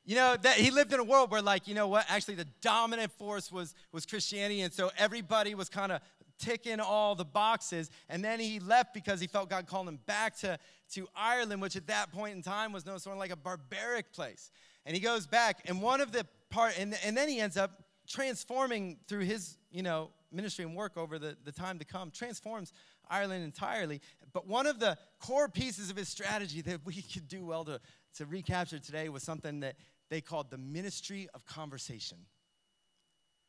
You 0.07 0.13
know, 0.13 0.37
that 0.43 0.57
he 0.57 0.69
lived 0.69 0.93
in 0.93 0.99
a 0.99 1.03
world 1.03 1.31
where, 1.31 1.41
like, 1.41 1.67
you 1.67 1.73
know 1.73 1.87
what, 1.87 2.05
actually 2.09 2.35
the 2.35 2.45
dominant 2.61 3.11
force 3.13 3.51
was, 3.51 3.73
was 3.91 4.05
Christianity, 4.05 4.61
and 4.61 4.71
so 4.71 4.91
everybody 4.99 5.55
was 5.55 5.67
kind 5.67 5.91
of 5.91 5.99
ticking 6.37 6.79
all 6.79 7.15
the 7.15 7.25
boxes. 7.25 7.89
And 8.07 8.23
then 8.23 8.39
he 8.39 8.59
left 8.59 8.93
because 8.93 9.19
he 9.19 9.25
felt 9.25 9.49
God 9.49 9.65
calling 9.65 9.87
him 9.87 9.99
back 10.05 10.37
to, 10.41 10.59
to 10.91 11.07
Ireland, 11.15 11.59
which 11.59 11.75
at 11.75 11.87
that 11.87 12.11
point 12.11 12.35
in 12.35 12.43
time 12.43 12.71
was 12.71 12.85
known 12.85 12.99
sort 12.99 13.15
of 13.15 13.19
like 13.19 13.31
a 13.31 13.35
barbaric 13.35 14.13
place. 14.13 14.51
And 14.85 14.93
he 14.95 15.01
goes 15.01 15.25
back, 15.25 15.63
and 15.65 15.81
one 15.81 16.01
of 16.01 16.11
the 16.11 16.27
part, 16.51 16.77
and, 16.77 16.95
and 17.03 17.17
then 17.17 17.27
he 17.27 17.39
ends 17.39 17.57
up 17.57 17.83
transforming 18.07 18.97
through 19.07 19.21
his, 19.21 19.57
you 19.71 19.81
know, 19.81 20.11
ministry 20.31 20.65
and 20.65 20.75
work 20.75 20.97
over 20.97 21.17
the, 21.17 21.35
the 21.43 21.51
time 21.51 21.79
to 21.79 21.85
come, 21.85 22.11
transforms 22.11 22.73
Ireland 23.09 23.43
entirely. 23.43 24.01
But 24.33 24.47
one 24.47 24.67
of 24.67 24.79
the 24.79 24.97
core 25.19 25.47
pieces 25.49 25.89
of 25.89 25.95
his 25.95 26.09
strategy 26.09 26.61
that 26.61 26.85
we 26.85 26.93
could 27.13 27.27
do 27.27 27.45
well 27.45 27.65
to, 27.65 27.79
to 28.15 28.25
recapture 28.25 28.79
today 28.79 29.09
was 29.09 29.23
something 29.23 29.61
that 29.61 29.75
they 30.09 30.21
called 30.21 30.51
the 30.51 30.57
ministry 30.57 31.27
of 31.33 31.45
conversation. 31.45 32.17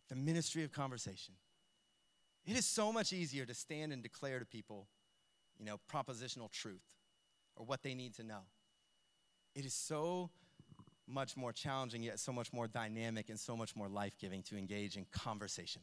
The 0.09 0.17
ministry 0.17 0.65
of 0.65 0.73
conversation. 0.73 1.35
It 2.47 2.57
is 2.57 2.65
so 2.65 2.93
much 2.93 3.13
easier 3.13 3.45
to 3.45 3.55
stand 3.55 3.93
and 3.93 4.03
declare 4.03 4.39
to 4.39 4.45
people, 4.45 4.87
you 5.59 5.65
know, 5.65 5.81
propositional 5.93 6.51
truth 6.51 6.95
or 7.57 7.67
what 7.67 7.83
they 7.83 7.95
need 7.95 8.15
to 8.15 8.23
know. 8.23 8.43
It 9.55 9.65
is 9.65 9.75
so 9.75 10.31
much 11.09 11.37
more 11.37 11.53
challenging, 11.53 12.03
yet 12.03 12.21
so 12.21 12.33
much 12.33 12.53
more 12.53 12.69
dynamic 12.69 13.31
and 13.31 13.39
so 13.39 13.57
much 13.57 13.75
more 13.75 13.89
life 13.89 14.17
giving 14.19 14.43
to 14.45 14.57
engage 14.57 14.97
in 14.97 15.07
conversation. 15.13 15.83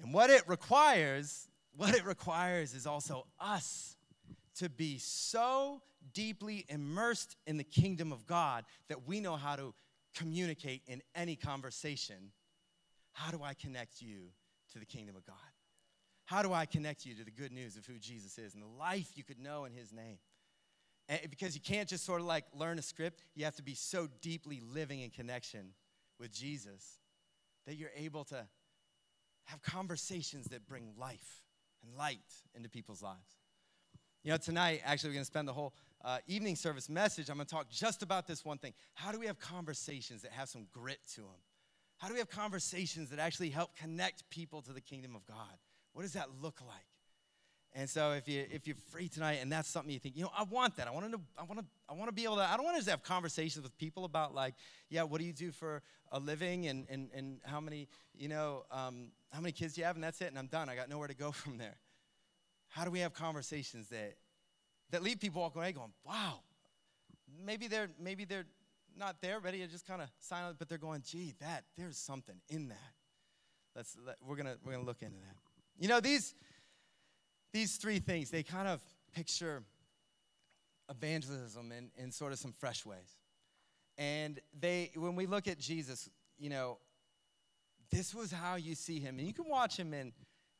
And 0.00 0.12
what 0.12 0.30
it 0.30 0.42
requires 0.48 1.48
what 1.76 1.94
it 1.94 2.04
requires 2.04 2.74
is 2.74 2.86
also 2.86 3.26
us 3.40 3.96
to 4.56 4.68
be 4.68 4.98
so 4.98 5.80
deeply 6.12 6.64
immersed 6.68 7.36
in 7.46 7.56
the 7.56 7.64
kingdom 7.64 8.12
of 8.12 8.26
God 8.26 8.64
that 8.88 9.06
we 9.06 9.20
know 9.20 9.36
how 9.36 9.56
to 9.56 9.74
communicate 10.14 10.82
in 10.86 11.02
any 11.14 11.36
conversation. 11.36 12.32
How 13.12 13.30
do 13.30 13.42
I 13.42 13.54
connect 13.54 14.02
you 14.02 14.28
to 14.72 14.78
the 14.78 14.84
kingdom 14.84 15.16
of 15.16 15.24
God? 15.24 15.36
How 16.24 16.42
do 16.42 16.52
I 16.52 16.66
connect 16.66 17.04
you 17.04 17.14
to 17.14 17.24
the 17.24 17.30
good 17.30 17.52
news 17.52 17.76
of 17.76 17.86
who 17.86 17.98
Jesus 17.98 18.38
is 18.38 18.54
and 18.54 18.62
the 18.62 18.78
life 18.78 19.08
you 19.14 19.24
could 19.24 19.38
know 19.38 19.64
in 19.64 19.72
his 19.72 19.92
name? 19.92 20.18
And 21.08 21.20
because 21.30 21.54
you 21.54 21.60
can't 21.60 21.88
just 21.88 22.04
sort 22.04 22.20
of 22.20 22.26
like 22.26 22.44
learn 22.54 22.78
a 22.78 22.82
script, 22.82 23.24
you 23.34 23.44
have 23.44 23.56
to 23.56 23.62
be 23.62 23.74
so 23.74 24.08
deeply 24.20 24.60
living 24.72 25.00
in 25.00 25.10
connection 25.10 25.74
with 26.18 26.32
Jesus 26.32 26.98
that 27.66 27.74
you're 27.74 27.90
able 27.96 28.24
to 28.24 28.46
have 29.46 29.62
conversations 29.62 30.46
that 30.46 30.66
bring 30.66 30.92
life 30.98 31.42
and 31.82 31.96
light 31.96 32.20
into 32.54 32.68
people's 32.68 33.02
lives. 33.02 33.36
You 34.24 34.30
know, 34.30 34.36
tonight, 34.36 34.82
actually, 34.84 35.10
we're 35.10 35.14
going 35.14 35.24
to 35.24 35.26
spend 35.26 35.48
the 35.48 35.52
whole 35.52 35.74
uh, 36.04 36.18
evening 36.28 36.54
service 36.54 36.88
message. 36.88 37.28
I'm 37.28 37.36
going 37.36 37.46
to 37.46 37.54
talk 37.54 37.68
just 37.68 38.02
about 38.02 38.26
this 38.26 38.44
one 38.44 38.58
thing. 38.58 38.72
How 38.94 39.10
do 39.10 39.18
we 39.18 39.26
have 39.26 39.40
conversations 39.40 40.22
that 40.22 40.32
have 40.32 40.48
some 40.48 40.66
grit 40.72 41.00
to 41.14 41.22
them? 41.22 41.42
How 41.98 42.08
do 42.08 42.14
we 42.14 42.18
have 42.20 42.30
conversations 42.30 43.10
that 43.10 43.18
actually 43.18 43.50
help 43.50 43.76
connect 43.76 44.28
people 44.30 44.62
to 44.62 44.72
the 44.72 44.80
kingdom 44.80 45.16
of 45.16 45.26
God? 45.26 45.58
What 45.92 46.02
does 46.02 46.12
that 46.14 46.28
look 46.40 46.60
like? 46.60 46.91
And 47.74 47.88
so 47.88 48.12
if 48.12 48.28
you 48.28 48.44
if 48.50 48.66
you're 48.66 48.76
free 48.90 49.08
tonight 49.08 49.38
and 49.40 49.50
that's 49.50 49.68
something 49.68 49.90
you 49.90 49.98
think, 49.98 50.16
you 50.16 50.22
know, 50.22 50.30
I 50.36 50.42
want 50.42 50.76
that. 50.76 50.88
I 50.88 50.90
want 50.90 51.10
to 51.10 51.20
I 51.38 51.42
want 51.44 51.58
to 51.60 51.64
I 51.88 51.94
want 51.94 52.08
to 52.08 52.12
be 52.12 52.24
able 52.24 52.36
to 52.36 52.42
I 52.42 52.56
don't 52.56 52.64
want 52.64 52.76
to 52.76 52.80
just 52.80 52.90
have 52.90 53.02
conversations 53.02 53.62
with 53.62 53.76
people 53.78 54.04
about 54.04 54.34
like, 54.34 54.54
yeah, 54.90 55.04
what 55.04 55.20
do 55.20 55.26
you 55.26 55.32
do 55.32 55.50
for 55.52 55.82
a 56.10 56.18
living 56.18 56.66
and 56.66 56.86
and 56.90 57.08
and 57.14 57.40
how 57.44 57.60
many, 57.60 57.88
you 58.14 58.28
know, 58.28 58.64
um, 58.70 59.08
how 59.30 59.40
many 59.40 59.52
kids 59.52 59.74
do 59.74 59.80
you 59.80 59.86
have 59.86 59.96
and 59.96 60.04
that's 60.04 60.20
it 60.20 60.26
and 60.26 60.38
I'm 60.38 60.48
done. 60.48 60.68
I 60.68 60.76
got 60.76 60.90
nowhere 60.90 61.08
to 61.08 61.14
go 61.14 61.32
from 61.32 61.56
there. 61.56 61.76
How 62.68 62.84
do 62.84 62.90
we 62.90 63.00
have 63.00 63.14
conversations 63.14 63.88
that 63.88 64.16
that 64.90 65.02
leave 65.02 65.18
people 65.18 65.40
walking 65.40 65.62
away 65.62 65.72
going, 65.72 65.92
wow, 66.04 66.40
maybe 67.44 67.68
they're 67.68 67.88
maybe 67.98 68.26
they're 68.26 68.46
not 68.98 69.16
there 69.22 69.40
ready 69.40 69.60
to 69.60 69.66
just 69.66 69.86
kind 69.86 70.02
of 70.02 70.08
sign 70.20 70.44
up, 70.44 70.56
but 70.58 70.68
they're 70.68 70.76
going, 70.76 71.02
gee, 71.06 71.32
that 71.40 71.64
there's 71.78 71.96
something 71.96 72.36
in 72.50 72.68
that. 72.68 72.92
Let's 73.74 73.96
let, 74.06 74.16
we're 74.26 74.36
gonna 74.36 74.56
we're 74.64 74.72
gonna 74.72 74.84
look 74.84 75.00
into 75.00 75.16
that. 75.16 75.36
You 75.78 75.88
know 75.88 76.00
these 76.00 76.34
these 77.52 77.76
three 77.76 77.98
things, 77.98 78.30
they 78.30 78.42
kind 78.42 78.68
of 78.68 78.80
picture 79.14 79.62
evangelism 80.90 81.72
in, 81.72 81.90
in 81.96 82.10
sort 82.10 82.32
of 82.32 82.38
some 82.38 82.52
fresh 82.52 82.84
ways. 82.84 83.18
And 83.98 84.40
they, 84.58 84.90
when 84.94 85.16
we 85.16 85.26
look 85.26 85.46
at 85.48 85.58
Jesus, 85.58 86.08
you 86.38 86.50
know, 86.50 86.78
this 87.90 88.14
was 88.14 88.32
how 88.32 88.56
you 88.56 88.74
see 88.74 88.98
him. 88.98 89.18
And 89.18 89.26
you 89.26 89.34
can 89.34 89.48
watch 89.48 89.76
him 89.76 89.92
in 89.92 90.12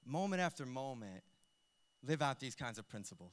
moment 0.04 0.42
after 0.42 0.66
moment 0.66 1.22
live 2.06 2.20
out 2.20 2.40
these 2.40 2.54
kinds 2.54 2.78
of 2.78 2.88
principles. 2.88 3.32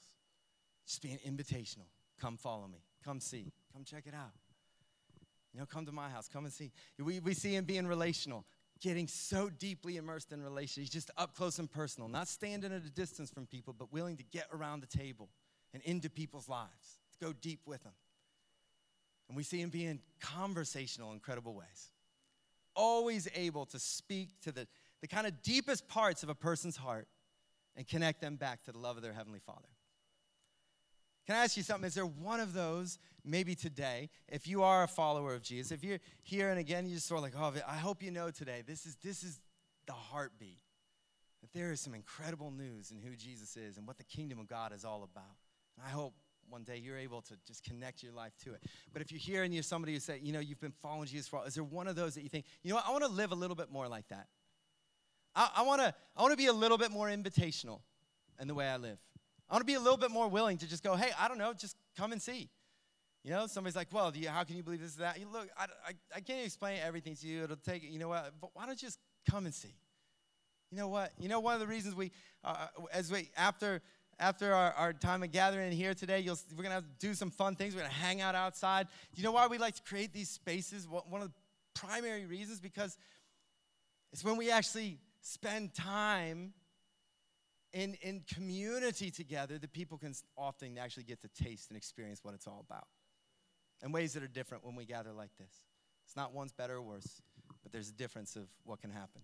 Just 0.88 1.02
being 1.02 1.19
invitational. 1.28 1.88
Come 2.19 2.38
follow 2.38 2.67
me. 2.67 2.80
Come 3.04 3.19
see. 3.19 3.52
Come 3.74 3.84
check 3.84 4.04
it 4.08 4.13
out. 4.13 4.32
You 5.54 5.60
know, 5.60 5.65
come 5.65 5.86
to 5.86 5.91
my 5.91 6.10
house. 6.10 6.28
Come 6.28 6.45
and 6.45 6.54
see. 6.54 6.72
We, 6.98 7.19
we 7.19 7.34
see 7.34 7.56
him 7.56 7.65
being 7.65 7.88
relational 7.88 8.45
getting 8.82 9.08
so 9.08 9.50
deeply 9.50 9.98
immersed 9.98 10.32
in 10.32 10.42
relationships, 10.42 10.89
just 10.89 11.12
up 11.18 11.36
close 11.36 11.60
and 11.60 11.70
personal, 11.70 12.08
not 12.08 12.28
standing 12.28 12.72
at 12.72 12.86
a 12.86 12.89
distance 12.89 13.30
from 13.30 13.46
people, 13.46 13.74
but 13.78 13.92
willing 13.92 14.18
to 14.18 14.24
get 14.24 14.48
around 14.54 14.82
the 14.82 14.98
table 14.98 15.30
and 15.74 15.84
into 15.84 16.10
people's 16.10 16.48
lives, 16.48 16.98
to 17.13 17.26
go 17.26 17.34
deep 17.34 17.60
with 17.65 17.84
them. 17.84 17.94
And 19.28 19.38
we 19.38 19.44
see 19.44 19.62
him 19.62 19.70
being 19.70 20.00
conversational 20.20 21.12
in 21.12 21.20
credible 21.20 21.54
ways, 21.54 21.92
always 22.76 23.28
able 23.36 23.65
to 23.68 23.80
speak 23.80 24.39
to 24.42 24.52
the, 24.52 24.68
the 25.02 25.08
kind 25.08 25.28
of 25.28 25.42
deepest 25.42 25.88
parts 25.88 26.24
of 26.24 26.30
a 26.30 26.36
person's 26.36 26.78
heart 26.78 27.08
and 27.76 27.88
connect 27.88 28.22
them 28.22 28.36
back 28.36 28.63
to 28.63 28.72
the 28.72 28.80
love 28.80 28.98
of 28.98 29.04
their 29.04 29.13
Heavenly 29.13 29.39
Father. 29.39 29.68
Can 31.30 31.36
I 31.36 31.44
ask 31.44 31.58
you 31.58 31.62
something? 31.62 31.88
Is 31.88 31.94
there 31.94 32.08
one 32.08 32.39
of 32.39 32.54
those, 32.54 32.98
maybe 33.24 33.54
today, 33.54 34.10
if 34.30 34.48
you 34.48 34.63
are 34.63 34.82
a 34.82 34.88
follower 34.88 35.36
of 35.36 35.44
Jesus, 35.44 35.72
if 35.72 35.84
you're 35.84 36.00
here 36.24 36.50
and 36.50 36.58
again, 36.58 36.88
you're 36.88 36.96
just 36.96 37.08
sort 37.08 37.20
of 37.20 37.24
like, 37.24 37.34
oh, 37.38 37.54
I 37.68 37.76
hope 37.76 38.02
you 38.02 38.10
know 38.10 38.32
today, 38.32 38.63
this 38.65 38.88
is, 38.88 38.96
this 39.04 39.22
is 39.22 39.39
the 39.86 39.94
heartbeat. 39.94 40.58
That 41.42 41.54
there 41.54 41.72
is 41.72 41.82
some 41.82 41.94
incredible 41.94 42.50
news 42.50 42.89
in 42.89 42.98
who 42.98 43.15
Jesus 43.15 43.56
is 43.58 43.78
and 43.78 43.86
what 43.86 44.00
the 44.00 44.06
kingdom 44.06 44.39
of 44.39 44.48
God 44.48 44.74
is 44.74 44.84
all 44.84 45.04
about. 45.04 45.36
And 45.78 45.86
I 45.86 45.92
hope 45.92 46.15
one 46.50 46.63
day 46.63 46.78
you're 46.78 46.98
able 46.98 47.22
to 47.22 47.36
just 47.46 47.63
connect 47.63 48.02
your 48.02 48.12
life 48.12 48.34
to 48.46 48.54
it. 48.56 48.63
But 48.92 49.04
if 49.04 49.12
you're 49.12 49.20
here 49.20 49.44
and 49.44 49.54
you're 49.54 49.62
somebody 49.62 49.94
who 49.94 50.00
say, 50.00 50.20
you 50.24 50.34
know, 50.34 50.39
you've 50.39 50.60
been 50.60 50.74
following 50.82 51.06
Jesus 51.06 51.28
for, 51.28 51.46
is 51.46 51.54
there 51.54 51.63
one 51.63 51.88
of 51.88 51.96
those 51.96 52.15
that 52.15 52.24
you 52.24 52.30
think, 52.30 52.46
you 52.63 52.72
know 52.72 52.78
what, 52.78 52.88
I 52.88 52.92
want 52.92 53.04
to 53.04 53.12
live 53.12 53.34
a 53.34 53.36
little 53.36 53.56
bit 53.56 53.72
more 53.72 53.88
like 53.88 54.08
that. 54.08 54.30
I, 55.36 55.48
I 55.58 55.62
want 55.62 55.80
to 55.82 55.94
I 56.18 56.24
want 56.24 56.32
to 56.32 56.38
be 56.38 56.48
a 56.48 56.54
little 56.54 56.80
bit 56.80 56.89
more 56.89 57.06
invitational 57.06 57.82
in 58.39 58.48
the 58.48 58.56
way 58.56 58.68
I 58.68 58.78
live. 58.78 58.98
I 59.49 59.55
want 59.55 59.62
to 59.62 59.65
be 59.65 59.73
a 59.73 59.79
little 59.79 59.97
bit 59.97 60.12
more 60.12 60.27
willing 60.27 60.57
to 60.59 60.67
just 60.67 60.83
go, 60.83 60.95
hey, 60.95 61.09
I 61.19 61.27
don't 61.27 61.39
know, 61.39 61.53
just 61.53 61.75
come 61.97 62.12
and 62.12 62.21
see. 62.21 62.49
You 63.23 63.31
know, 63.31 63.47
somebody's 63.47 63.75
like, 63.75 63.88
well, 63.91 64.12
you, 64.15 64.29
how 64.29 64.43
can 64.43 64.55
you 64.55 64.63
believe 64.63 64.79
this 64.79 64.91
is 64.91 64.97
that? 64.97 65.19
You 65.19 65.27
look, 65.31 65.49
I, 65.57 65.65
I, 65.88 65.91
I 66.15 66.19
can't 66.21 66.45
explain 66.45 66.79
everything 66.85 67.15
to 67.15 67.27
you. 67.27 67.43
It'll 67.43 67.57
take, 67.57 67.83
you 67.83 67.99
know 67.99 68.09
what, 68.09 68.33
but 68.39 68.51
why 68.53 68.65
don't 68.65 68.81
you 68.81 68.88
just 68.88 68.99
come 69.29 69.45
and 69.45 69.53
see? 69.53 69.75
You 70.71 70.77
know 70.77 70.88
what? 70.88 71.12
You 71.19 71.29
know, 71.29 71.39
one 71.39 71.55
of 71.55 71.59
the 71.59 71.67
reasons 71.67 71.95
we, 71.95 72.12
uh, 72.43 72.67
uh 72.77 72.83
as 72.93 73.12
we, 73.12 73.29
after, 73.35 73.81
after 74.19 74.53
our, 74.53 74.71
our 74.73 74.93
time 74.93 75.23
of 75.23 75.31
gathering 75.31 75.71
here 75.71 75.93
today, 75.93 76.19
you'll, 76.19 76.38
we're 76.55 76.63
going 76.63 76.79
to 76.79 76.85
do 76.99 77.13
some 77.13 77.31
fun 77.31 77.55
things. 77.55 77.73
We're 77.73 77.81
going 77.81 77.91
to 77.91 77.97
hang 77.97 78.21
out 78.21 78.35
outside. 78.35 78.88
Do 79.13 79.19
you 79.19 79.23
know 79.23 79.31
why 79.31 79.47
we 79.47 79.57
like 79.57 79.75
to 79.75 79.83
create 79.83 80.13
these 80.13 80.29
spaces? 80.29 80.88
One 80.88 81.21
of 81.21 81.29
the 81.29 81.33
primary 81.73 82.25
reasons, 82.25 82.59
because 82.59 82.97
it's 84.13 84.23
when 84.23 84.38
we 84.38 84.51
actually 84.51 84.99
spend 85.21 85.73
time 85.73 86.53
in, 87.73 87.95
in 88.01 88.23
community 88.34 89.12
together 89.12 89.58
that 89.58 89.73
people 89.73 89.97
can 89.97 90.13
often 90.38 90.77
actually 90.77 91.03
get 91.03 91.21
to 91.21 91.43
taste 91.43 91.69
and 91.69 91.77
experience 91.77 92.19
what 92.23 92.34
it's 92.34 92.47
all 92.47 92.65
about. 92.67 92.88
in 93.84 93.91
ways 93.91 94.13
that 94.13 94.23
are 94.23 94.27
different 94.27 94.65
when 94.65 94.75
we 94.75 94.86
gather 94.86 95.12
like 95.12 95.32
this. 95.39 95.53
It's 96.05 96.15
not 96.15 96.34
one's 96.34 96.51
better 96.51 96.75
or 96.75 96.82
worse, 96.82 97.21
but 97.63 97.71
there's 97.71 97.89
a 97.89 97.93
difference 97.93 98.36
of 98.36 98.47
what 98.63 98.82
can 98.82 98.91
happen. 98.91 99.21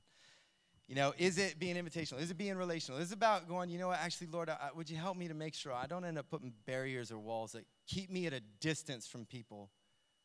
You 0.87 0.95
know, 0.95 1.13
is 1.17 1.39
it 1.39 1.57
being 1.57 1.75
invitational? 1.75 2.21
Is 2.21 2.29
it 2.29 2.37
being 2.37 2.55
relational? 2.55 3.01
Is 3.01 3.11
it 3.11 3.15
about 3.15 3.47
going, 3.47 3.69
you 3.71 3.79
know 3.79 3.87
what, 3.87 3.99
actually, 3.99 4.27
Lord, 4.27 4.49
I, 4.49 4.69
would 4.75 4.87
you 4.89 4.97
help 4.97 5.17
me 5.17 5.27
to 5.27 5.33
make 5.33 5.55
sure 5.55 5.73
I 5.73 5.87
don't 5.87 6.05
end 6.05 6.19
up 6.19 6.29
putting 6.29 6.53
barriers 6.67 7.11
or 7.11 7.17
walls 7.17 7.53
that 7.53 7.65
keep 7.87 8.11
me 8.11 8.27
at 8.27 8.33
a 8.33 8.41
distance 8.61 9.07
from 9.07 9.25
people 9.25 9.71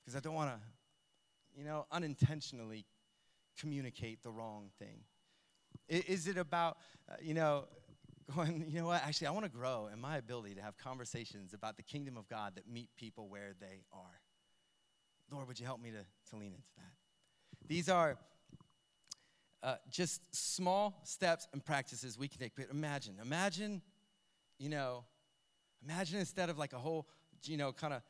because 0.04 0.14
I 0.16 0.20
don't 0.20 0.34
want 0.34 0.50
to, 0.50 0.60
you 1.58 1.64
know, 1.64 1.86
unintentionally 1.90 2.84
communicate 3.58 4.22
the 4.22 4.30
wrong 4.30 4.70
thing? 4.78 5.00
Is 5.88 6.28
it 6.28 6.36
about, 6.36 6.76
uh, 7.10 7.14
you 7.22 7.34
know, 7.34 7.64
going, 8.34 8.64
you 8.68 8.80
know 8.80 8.86
what, 8.86 9.02
actually, 9.04 9.26
I 9.28 9.30
want 9.30 9.44
to 9.44 9.50
grow 9.50 9.88
in 9.92 10.00
my 10.00 10.16
ability 10.16 10.54
to 10.54 10.62
have 10.62 10.76
conversations 10.78 11.54
about 11.54 11.76
the 11.76 11.82
kingdom 11.82 12.16
of 12.16 12.28
God 12.28 12.54
that 12.56 12.68
meet 12.68 12.88
people 12.96 13.28
where 13.28 13.54
they 13.60 13.82
are? 13.92 14.20
Lord, 15.30 15.46
would 15.48 15.60
you 15.60 15.66
help 15.66 15.80
me 15.80 15.90
to, 15.90 16.04
to 16.30 16.36
lean 16.36 16.52
into 16.52 16.68
that? 16.76 16.92
These 17.68 17.88
are 17.88 18.18
uh, 19.62 19.76
just 19.90 20.22
small 20.34 21.00
steps 21.04 21.46
and 21.52 21.64
practices 21.64 22.18
we 22.18 22.28
can 22.28 22.40
take. 22.40 22.52
But 22.56 22.66
imagine, 22.70 23.16
imagine, 23.22 23.82
you 24.58 24.68
know, 24.68 25.04
imagine 25.84 26.18
instead 26.18 26.50
of 26.50 26.58
like 26.58 26.72
a 26.72 26.78
whole, 26.78 27.06
you 27.44 27.56
know, 27.56 27.72
kind 27.72 27.94
of 27.94 28.02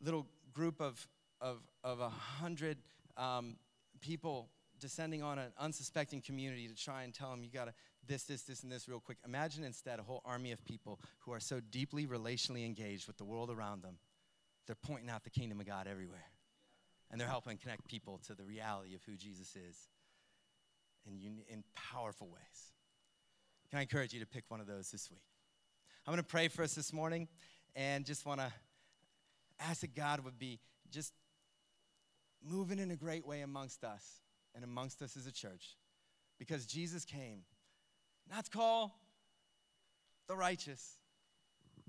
little 0.00 0.26
group 0.52 0.80
of 0.80 1.06
of 1.40 1.58
of 1.82 2.00
a 2.00 2.08
hundred 2.08 2.78
um, 3.16 3.56
people 4.00 4.48
descending 4.82 5.22
on 5.22 5.38
an 5.38 5.52
unsuspecting 5.58 6.20
community 6.20 6.66
to 6.66 6.74
try 6.74 7.04
and 7.04 7.14
tell 7.14 7.30
them 7.30 7.42
you 7.42 7.50
got 7.50 7.66
to 7.66 7.74
this, 8.06 8.24
this, 8.24 8.42
this, 8.42 8.64
and 8.64 8.70
this 8.70 8.88
real 8.88 9.00
quick. 9.00 9.16
Imagine 9.24 9.62
instead 9.62 10.00
a 10.00 10.02
whole 10.02 10.20
army 10.24 10.50
of 10.50 10.62
people 10.64 11.00
who 11.20 11.32
are 11.32 11.40
so 11.40 11.60
deeply 11.70 12.04
relationally 12.04 12.66
engaged 12.66 13.06
with 13.06 13.16
the 13.16 13.24
world 13.24 13.48
around 13.48 13.82
them, 13.82 13.96
they're 14.66 14.76
pointing 14.76 15.08
out 15.08 15.22
the 15.22 15.30
kingdom 15.30 15.60
of 15.60 15.66
God 15.66 15.86
everywhere. 15.86 16.26
And 17.10 17.20
they're 17.20 17.28
helping 17.28 17.58
connect 17.58 17.86
people 17.86 18.20
to 18.26 18.34
the 18.34 18.44
reality 18.44 18.94
of 18.94 19.02
who 19.04 19.16
Jesus 19.16 19.54
is 19.54 19.76
in, 21.06 21.18
uni- 21.18 21.46
in 21.48 21.62
powerful 21.74 22.26
ways. 22.28 22.72
Can 23.70 23.78
I 23.78 23.82
encourage 23.82 24.12
you 24.12 24.20
to 24.20 24.26
pick 24.26 24.44
one 24.48 24.60
of 24.60 24.66
those 24.66 24.90
this 24.90 25.10
week? 25.10 25.22
I'm 26.06 26.12
going 26.12 26.22
to 26.22 26.28
pray 26.28 26.48
for 26.48 26.62
us 26.62 26.74
this 26.74 26.92
morning 26.92 27.28
and 27.76 28.04
just 28.04 28.26
want 28.26 28.40
to 28.40 28.52
ask 29.60 29.82
that 29.82 29.94
God 29.94 30.24
would 30.24 30.38
be 30.38 30.58
just 30.90 31.12
moving 32.42 32.78
in 32.80 32.90
a 32.90 32.96
great 32.96 33.24
way 33.24 33.42
amongst 33.42 33.84
us 33.84 34.21
and 34.54 34.64
amongst 34.64 35.02
us 35.02 35.16
as 35.16 35.26
a 35.26 35.32
church 35.32 35.76
because 36.38 36.66
Jesus 36.66 37.04
came 37.04 37.40
not 38.30 38.44
to 38.46 38.50
call 38.50 38.98
the 40.28 40.36
righteous, 40.36 40.98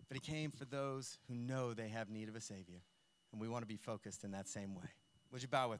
but 0.07 0.17
he 0.17 0.21
came 0.21 0.51
for 0.51 0.65
those 0.65 1.17
who 1.27 1.35
know 1.35 1.73
they 1.73 1.89
have 1.89 2.09
need 2.09 2.29
of 2.29 2.35
a 2.35 2.41
Savior. 2.41 2.81
And 3.31 3.41
we 3.41 3.47
want 3.47 3.63
to 3.63 3.67
be 3.67 3.77
focused 3.77 4.23
in 4.23 4.31
that 4.31 4.47
same 4.47 4.75
way. 4.75 4.89
Would 5.31 5.41
you 5.41 5.47
bow 5.47 5.63
with 5.63 5.69
me? 5.69 5.71